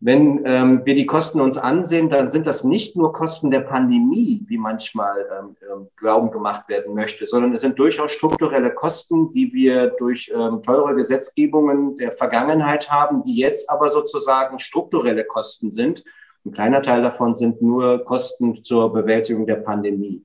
Wenn 0.00 0.42
ähm, 0.44 0.82
wir 0.84 0.94
die 0.94 1.06
Kosten 1.06 1.40
uns 1.40 1.58
ansehen, 1.58 2.08
dann 2.08 2.28
sind 2.28 2.46
das 2.46 2.62
nicht 2.62 2.94
nur 2.94 3.12
Kosten 3.12 3.50
der 3.50 3.60
Pandemie, 3.60 4.44
wie 4.46 4.56
manchmal 4.56 5.26
ähm, 5.36 5.56
ähm, 5.62 5.88
Glauben 5.96 6.30
gemacht 6.30 6.68
werden 6.68 6.94
möchte, 6.94 7.26
sondern 7.26 7.52
es 7.52 7.62
sind 7.62 7.76
durchaus 7.80 8.12
strukturelle 8.12 8.72
Kosten, 8.72 9.32
die 9.32 9.52
wir 9.52 9.88
durch 9.98 10.32
ähm, 10.32 10.62
teure 10.62 10.94
Gesetzgebungen 10.94 11.96
der 11.98 12.12
Vergangenheit 12.12 12.92
haben, 12.92 13.24
die 13.24 13.38
jetzt 13.38 13.68
aber 13.68 13.88
sozusagen 13.88 14.60
strukturelle 14.60 15.24
Kosten 15.24 15.72
sind. 15.72 16.04
Ein 16.46 16.52
kleiner 16.52 16.80
Teil 16.80 17.02
davon 17.02 17.34
sind 17.34 17.60
nur 17.60 18.04
Kosten 18.04 18.62
zur 18.62 18.92
Bewältigung 18.92 19.48
der 19.48 19.56
Pandemie. 19.56 20.24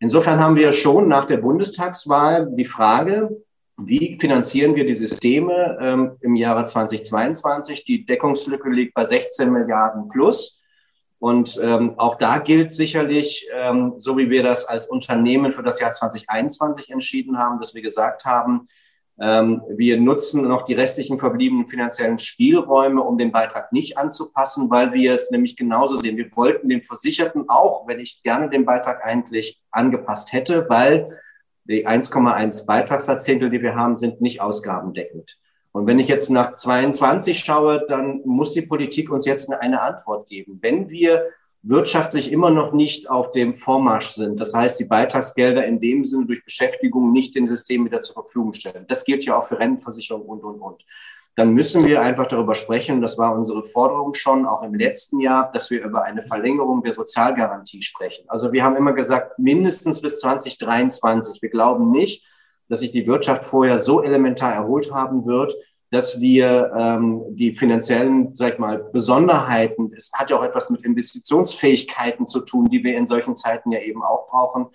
Insofern 0.00 0.40
haben 0.40 0.56
wir 0.56 0.72
schon 0.72 1.06
nach 1.06 1.26
der 1.26 1.36
Bundestagswahl 1.36 2.50
die 2.56 2.64
Frage, 2.64 3.30
wie 3.78 4.18
finanzieren 4.20 4.74
wir 4.74 4.84
die 4.84 4.94
Systeme 4.94 5.78
ähm, 5.80 6.16
im 6.20 6.36
Jahre 6.36 6.64
2022? 6.64 7.84
Die 7.84 8.04
Deckungslücke 8.04 8.68
liegt 8.68 8.94
bei 8.94 9.04
16 9.04 9.50
Milliarden 9.50 10.08
plus. 10.08 10.60
Und 11.18 11.60
ähm, 11.62 11.94
auch 11.98 12.16
da 12.16 12.38
gilt 12.38 12.72
sicherlich, 12.72 13.46
ähm, 13.54 13.94
so 13.98 14.18
wie 14.18 14.28
wir 14.28 14.42
das 14.42 14.64
als 14.64 14.88
Unternehmen 14.88 15.52
für 15.52 15.62
das 15.62 15.78
Jahr 15.80 15.92
2021 15.92 16.90
entschieden 16.90 17.38
haben, 17.38 17.60
dass 17.60 17.74
wir 17.74 17.82
gesagt 17.82 18.24
haben, 18.24 18.66
ähm, 19.20 19.62
wir 19.68 20.00
nutzen 20.00 20.48
noch 20.48 20.62
die 20.62 20.74
restlichen 20.74 21.20
verbliebenen 21.20 21.68
finanziellen 21.68 22.18
Spielräume, 22.18 23.02
um 23.02 23.18
den 23.18 23.30
Beitrag 23.30 23.72
nicht 23.72 23.98
anzupassen, 23.98 24.68
weil 24.68 24.92
wir 24.92 25.12
es 25.12 25.30
nämlich 25.30 25.56
genauso 25.56 25.96
sehen. 25.96 26.16
Wir 26.16 26.34
wollten 26.34 26.68
den 26.68 26.82
Versicherten 26.82 27.48
auch, 27.48 27.86
wenn 27.86 28.00
ich 28.00 28.22
gerne 28.24 28.50
den 28.50 28.64
Beitrag 28.64 29.04
eigentlich 29.04 29.62
angepasst 29.70 30.32
hätte, 30.32 30.66
weil 30.68 31.20
die 31.64 31.86
1,1 31.86 32.66
Beitragssatzzehntel, 32.66 33.50
die 33.50 33.62
wir 33.62 33.74
haben, 33.74 33.94
sind 33.94 34.20
nicht 34.20 34.40
ausgabendeckend. 34.40 35.38
Und 35.72 35.86
wenn 35.86 35.98
ich 35.98 36.08
jetzt 36.08 36.30
nach 36.30 36.54
22 36.54 37.38
schaue, 37.38 37.84
dann 37.88 38.20
muss 38.24 38.52
die 38.52 38.62
Politik 38.62 39.10
uns 39.10 39.24
jetzt 39.24 39.50
eine 39.50 39.80
Antwort 39.80 40.28
geben. 40.28 40.58
Wenn 40.60 40.90
wir 40.90 41.26
wirtschaftlich 41.62 42.32
immer 42.32 42.50
noch 42.50 42.72
nicht 42.72 43.08
auf 43.08 43.30
dem 43.32 43.54
Vormarsch 43.54 44.08
sind, 44.08 44.38
das 44.38 44.52
heißt, 44.52 44.80
die 44.80 44.84
Beitragsgelder 44.84 45.64
in 45.64 45.80
dem 45.80 46.04
Sinne 46.04 46.26
durch 46.26 46.44
Beschäftigung 46.44 47.12
nicht 47.12 47.34
den 47.34 47.48
System 47.48 47.84
wieder 47.84 48.00
zur 48.00 48.14
Verfügung 48.14 48.52
stellen. 48.52 48.84
Das 48.88 49.04
gilt 49.04 49.24
ja 49.24 49.38
auch 49.38 49.44
für 49.44 49.58
Rentenversicherung 49.58 50.22
und, 50.22 50.42
und, 50.42 50.60
und 50.60 50.84
dann 51.34 51.54
müssen 51.54 51.86
wir 51.86 52.02
einfach 52.02 52.26
darüber 52.26 52.54
sprechen, 52.54 53.00
das 53.00 53.16
war 53.16 53.34
unsere 53.34 53.62
Forderung 53.62 54.12
schon 54.14 54.44
auch 54.44 54.62
im 54.62 54.74
letzten 54.74 55.18
Jahr, 55.20 55.50
dass 55.52 55.70
wir 55.70 55.82
über 55.82 56.02
eine 56.02 56.22
Verlängerung 56.22 56.82
der 56.82 56.92
Sozialgarantie 56.92 57.80
sprechen. 57.80 58.24
Also 58.28 58.52
wir 58.52 58.62
haben 58.62 58.76
immer 58.76 58.92
gesagt, 58.92 59.38
mindestens 59.38 60.02
bis 60.02 60.20
2023. 60.20 61.40
Wir 61.40 61.48
glauben 61.48 61.90
nicht, 61.90 62.26
dass 62.68 62.80
sich 62.80 62.90
die 62.90 63.06
Wirtschaft 63.06 63.44
vorher 63.44 63.78
so 63.78 64.02
elementar 64.02 64.52
erholt 64.52 64.92
haben 64.92 65.24
wird, 65.24 65.54
dass 65.90 66.20
wir 66.20 66.72
ähm, 66.76 67.22
die 67.30 67.54
finanziellen, 67.54 68.34
sag 68.34 68.54
ich 68.54 68.58
mal, 68.58 68.78
Besonderheiten, 68.92 69.92
es 69.96 70.10
hat 70.14 70.30
ja 70.30 70.38
auch 70.38 70.44
etwas 70.44 70.70
mit 70.70 70.84
Investitionsfähigkeiten 70.84 72.26
zu 72.26 72.40
tun, 72.40 72.66
die 72.66 72.82
wir 72.82 72.96
in 72.96 73.06
solchen 73.06 73.36
Zeiten 73.36 73.72
ja 73.72 73.80
eben 73.80 74.02
auch 74.02 74.28
brauchen, 74.28 74.68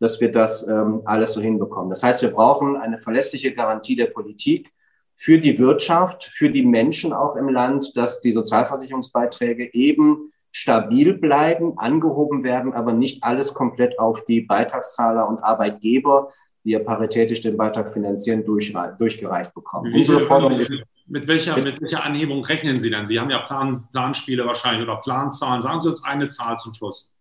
dass 0.00 0.20
wir 0.20 0.30
das 0.32 0.66
ähm, 0.66 1.02
alles 1.04 1.34
so 1.34 1.40
hinbekommen. 1.40 1.90
Das 1.90 2.02
heißt, 2.02 2.22
wir 2.22 2.30
brauchen 2.30 2.76
eine 2.76 2.98
verlässliche 2.98 3.52
Garantie 3.52 3.96
der 3.96 4.06
Politik, 4.06 4.72
für 5.20 5.38
die 5.38 5.58
Wirtschaft, 5.58 6.24
für 6.24 6.48
die 6.48 6.64
Menschen 6.64 7.12
auch 7.12 7.36
im 7.36 7.50
Land, 7.50 7.94
dass 7.94 8.22
die 8.22 8.32
Sozialversicherungsbeiträge 8.32 9.68
eben 9.74 10.32
stabil 10.50 11.12
bleiben, 11.12 11.78
angehoben 11.78 12.42
werden, 12.42 12.72
aber 12.72 12.94
nicht 12.94 13.22
alles 13.22 13.52
komplett 13.52 13.98
auf 13.98 14.24
die 14.24 14.40
Beitragszahler 14.40 15.28
und 15.28 15.38
Arbeitgeber, 15.40 16.32
die 16.64 16.70
ja 16.70 16.78
paritätisch 16.78 17.42
den 17.42 17.58
Beitrag 17.58 17.92
finanzieren, 17.92 18.46
durch, 18.46 18.72
durchgereicht 18.98 19.52
bekommen. 19.52 19.92
Unsere 19.92 20.20
Forderung 20.20 20.58
ist, 20.58 20.72
mit 21.06 21.28
welcher, 21.28 21.58
mit 21.58 21.82
welcher 21.82 22.02
Anhebung 22.02 22.42
rechnen 22.42 22.80
Sie 22.80 22.88
denn? 22.88 23.06
Sie 23.06 23.20
haben 23.20 23.30
ja 23.30 23.40
Plan, 23.40 23.88
Planspiele 23.92 24.46
wahrscheinlich 24.46 24.88
oder 24.88 25.02
Planzahlen. 25.02 25.60
Sagen 25.60 25.80
Sie 25.80 25.88
uns 25.90 26.02
eine 26.02 26.28
Zahl 26.28 26.56
zum 26.56 26.72
Schluss. 26.72 27.12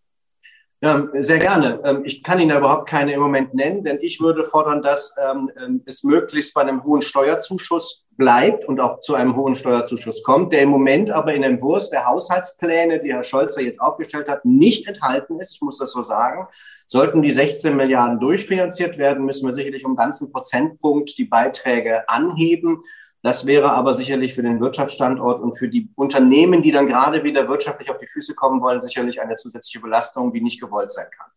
Ähm, 0.82 1.10
sehr 1.20 1.40
gerne. 1.40 1.82
Ähm, 1.84 2.04
ich 2.06 2.24
kann 2.24 2.40
Ihnen 2.40 2.58
überhaupt 2.58 2.88
keine 2.88 3.12
im 3.12 3.20
Moment 3.20 3.54
nennen, 3.54 3.84
denn 3.84 3.98
ich 4.00 4.22
würde 4.22 4.46
fordern, 4.46 4.82
dass 4.82 5.14
ähm, 5.22 5.52
ähm, 5.62 5.84
es 5.86 6.04
möglichst 6.04 6.54
bei 6.54 6.62
einem 6.62 6.86
hohen 6.86 7.02
Steuerzuschuss 7.02 8.06
bleibt 8.16 8.64
und 8.66 8.80
auch 8.80 9.02
zu 9.02 9.16
einem 9.16 9.36
hohen 9.36 9.56
Steuerzuschuss 9.56 10.24
kommt, 10.24 10.54
der 10.54 10.62
im 10.62 10.70
Moment 10.70 11.12
aber 11.12 11.34
in 11.34 11.42
dem 11.42 11.62
Wurst 11.62 11.92
der 11.92 12.06
Haushaltspläne, 12.06 13.02
die 13.02 13.12
Herr 13.12 13.24
Scholzer 13.24 13.62
jetzt 13.62 13.82
aufgestellt 13.82 14.30
hat, 14.30 14.46
nicht 14.46 14.88
enthalten 14.88 15.40
ist. 15.42 15.56
Ich 15.56 15.62
muss 15.62 15.80
das 15.80 15.92
so 15.92 16.02
sagen. 16.02 16.48
Sollten 16.86 17.22
die 17.22 17.32
16 17.32 17.76
Milliarden 17.76 18.20
durchfinanziert 18.20 18.98
werden, 18.98 19.26
müssen 19.26 19.46
wir 19.46 19.54
sicherlich 19.54 19.86
um 19.86 19.98
ganzen 19.98 20.32
Prozentpunkt 20.32 21.18
die 21.18 21.26
Beiträge 21.26 22.08
anheben. 22.08 22.84
Das 23.22 23.46
wäre 23.46 23.72
aber 23.72 23.96
sicherlich 23.96 24.34
für 24.34 24.44
den 24.44 24.62
Wirtschaftsstandort 24.62 25.42
und 25.42 25.58
für 25.58 25.68
die 25.68 25.90
Unternehmen, 25.96 26.62
die 26.62 26.72
dann 26.72 26.88
gerade 26.88 27.24
wieder 27.24 27.50
wirtschaftlich 27.50 27.90
auf 27.90 27.98
die 27.98 28.08
Füße 28.08 28.34
kommen 28.34 28.62
wollen, 28.62 28.80
sicherlich 28.80 29.22
eine 29.22 29.36
zusätzliche 29.36 29.82
Belastung, 29.82 30.32
die 30.32 30.42
nicht 30.42 30.62
gewollt 30.62 30.92
sein 30.92 31.08
kann. 31.16 31.28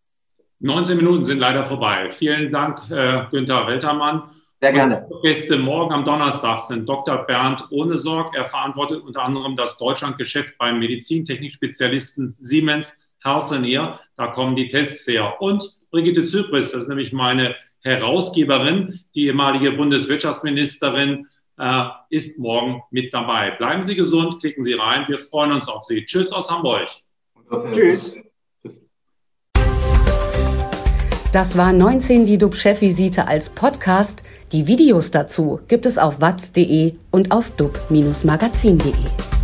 19 0.61 0.97
Minuten 0.97 1.25
sind 1.25 1.39
leider 1.39 1.65
vorbei. 1.65 2.09
Vielen 2.11 2.53
Dank, 2.53 2.89
äh, 2.89 3.25
Günther 3.33 3.67
Weltermann. 3.67 4.31
Sehr 4.61 4.73
gerne. 4.73 5.09
Gäste 5.23 5.59
morgen 5.59 5.93
am 5.93 6.05
Donnerstag 6.05 6.63
sind 6.63 6.89
Dr. 6.89 7.27
Bernd 7.27 7.67
Ohnesorg. 7.73 8.33
Er 8.37 8.45
verantwortet 8.45 9.03
unter 9.03 9.25
anderem 9.25 9.57
das 9.57 9.77
Deutschlandgeschäft 9.77 10.57
beim 10.57 10.79
Medizintechnikspezialisten 10.79 12.29
Siemens 12.29 12.97
Healthineer. 13.25 13.99
Da 14.17 14.29
kommen 14.29 14.55
die 14.55 14.69
Tests 14.69 15.05
her. 15.09 15.35
Und 15.41 15.81
Brigitte 15.91 16.23
Zypris, 16.23 16.71
das 16.71 16.85
ist 16.85 16.89
nämlich 16.89 17.13
meine 17.13 17.57
Herausgeberin, 17.81 19.01
die 19.17 19.27
ehemalige 19.27 19.73
Bundeswirtschaftsministerin, 19.73 21.27
äh, 21.59 21.85
ist 22.11 22.39
morgen 22.39 22.83
mit 22.91 23.13
dabei. 23.13 23.53
Bleiben 23.53 23.83
Sie 23.83 23.95
gesund, 23.95 24.41
klicken 24.41 24.63
Sie 24.63 24.75
rein. 24.75 25.05
Wir 25.09 25.19
freuen 25.19 25.53
uns 25.53 25.69
auf 25.69 25.85
Sie. 25.85 26.05
Tschüss 26.05 26.33
aus 26.33 26.51
Hamburg. 26.51 26.89
Tschüss. 27.73 28.17
Das 31.33 31.57
war 31.57 31.73
19 31.73 32.27
die 32.27 32.37
DUB-Chefvisite 32.37 33.27
als 33.27 33.49
Podcast. 33.49 34.23
Die 34.53 34.67
Videos 34.67 35.11
dazu 35.11 35.61
gibt 35.67 35.87
es 35.87 35.97
auf 35.97 36.21
watz.de 36.21 36.93
und 37.11 37.33
auf 37.33 37.49
dub-magazin.de. 37.57 39.42